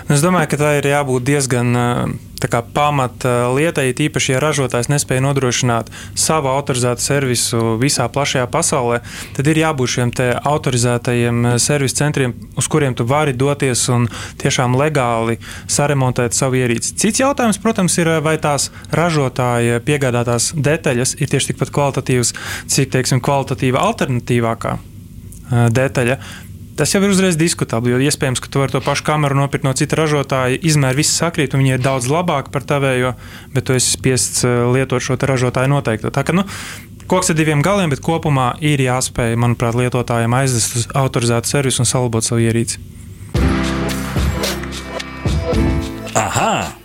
Es 0.10 0.24
domāju, 0.24 0.54
ka 0.54 0.62
tā 0.62 0.72
ir 0.80 0.90
jābūt 0.92 1.28
diezgan 1.28 1.74
kā, 2.50 2.62
pamata 2.62 3.50
lietai, 3.54 3.90
īpaši, 3.94 4.36
ja 4.36 4.42
ražotājs 4.44 4.90
nespēja 4.92 5.24
nodrošināt 5.26 5.92
savu 6.20 6.52
autorizētu 6.52 7.02
servisu 7.02 7.62
visā 7.82 8.08
plašajā 8.12 8.46
pasaulē, 8.52 9.02
tad 9.38 9.50
ir 9.50 9.62
jābūt 9.64 9.94
šiem 9.96 10.14
autorizētajiem 10.46 11.58
servisu 11.62 12.00
centriem, 12.02 12.36
uz 12.58 12.70
kuriem 12.72 12.96
tu 12.96 13.08
vari 13.08 13.34
doties 13.34 13.88
un 13.94 14.08
tiešām 14.42 14.78
legāli 14.80 15.40
saremontēt 15.68 16.38
savu 16.38 16.60
ierīci. 16.62 16.96
Cits 17.02 17.24
jautājums, 17.24 17.62
protams, 17.62 17.98
ir, 18.02 18.12
vai 18.26 18.38
tās 18.42 18.70
ražotāja 18.94 19.82
piegādātās 19.86 20.54
detaļas 20.56 21.18
ir 21.20 21.32
tieši 21.32 21.54
tikpat 21.54 21.74
kvalitatīvas, 21.76 22.36
cik, 22.72 22.92
teiksim, 22.96 23.24
kvalitatīva 23.26 23.82
alternatīvākā 23.90 24.78
detaļa. 25.76 26.20
Tas 26.76 26.92
jau 26.92 27.00
ir 27.00 27.12
uzreiz 27.14 27.38
diskutabli, 27.40 27.94
jo 27.94 28.00
iespējams, 28.04 28.42
ka 28.44 28.50
tu 28.52 28.60
vari 28.60 28.74
to 28.76 28.82
pašu 28.84 29.06
kameru 29.08 29.38
nopirkt 29.40 29.64
no 29.64 29.72
cita 29.80 29.96
ražotāja, 29.96 30.58
izmēri 30.60 31.00
viss 31.00 31.16
sakrīt, 31.22 31.56
un 31.56 31.64
viņi 31.64 31.78
ir 31.78 31.86
daudz 31.86 32.10
labāki 32.12 32.52
par 32.52 32.68
tavējo, 32.68 33.14
bet 33.56 33.68
tu 33.70 33.78
esi 33.78 33.96
spiests 33.96 34.44
eh, 34.44 34.58
lietot 34.76 35.00
šo 35.00 35.16
ražotāju 35.16 35.72
noteikti. 35.72 36.12
Tā 36.12 36.26
kā, 36.28 36.36
nu, 36.36 36.44
koks 37.08 37.32
ar 37.32 37.40
diviem 37.40 37.64
galiem, 37.64 37.96
bet 37.96 38.04
kopumā 38.04 38.58
ir 38.60 38.84
jāspēj, 38.84 39.40
manuprāt, 39.40 39.80
lietotājiem 39.80 40.36
aizvest 40.36 40.80
uz 40.82 40.88
autorizētu 40.92 41.56
servisu 41.56 41.86
un 41.86 41.92
salabot 41.96 42.28
savu 42.28 42.44
ierīci. 42.44 42.84
Aha! 46.16 46.85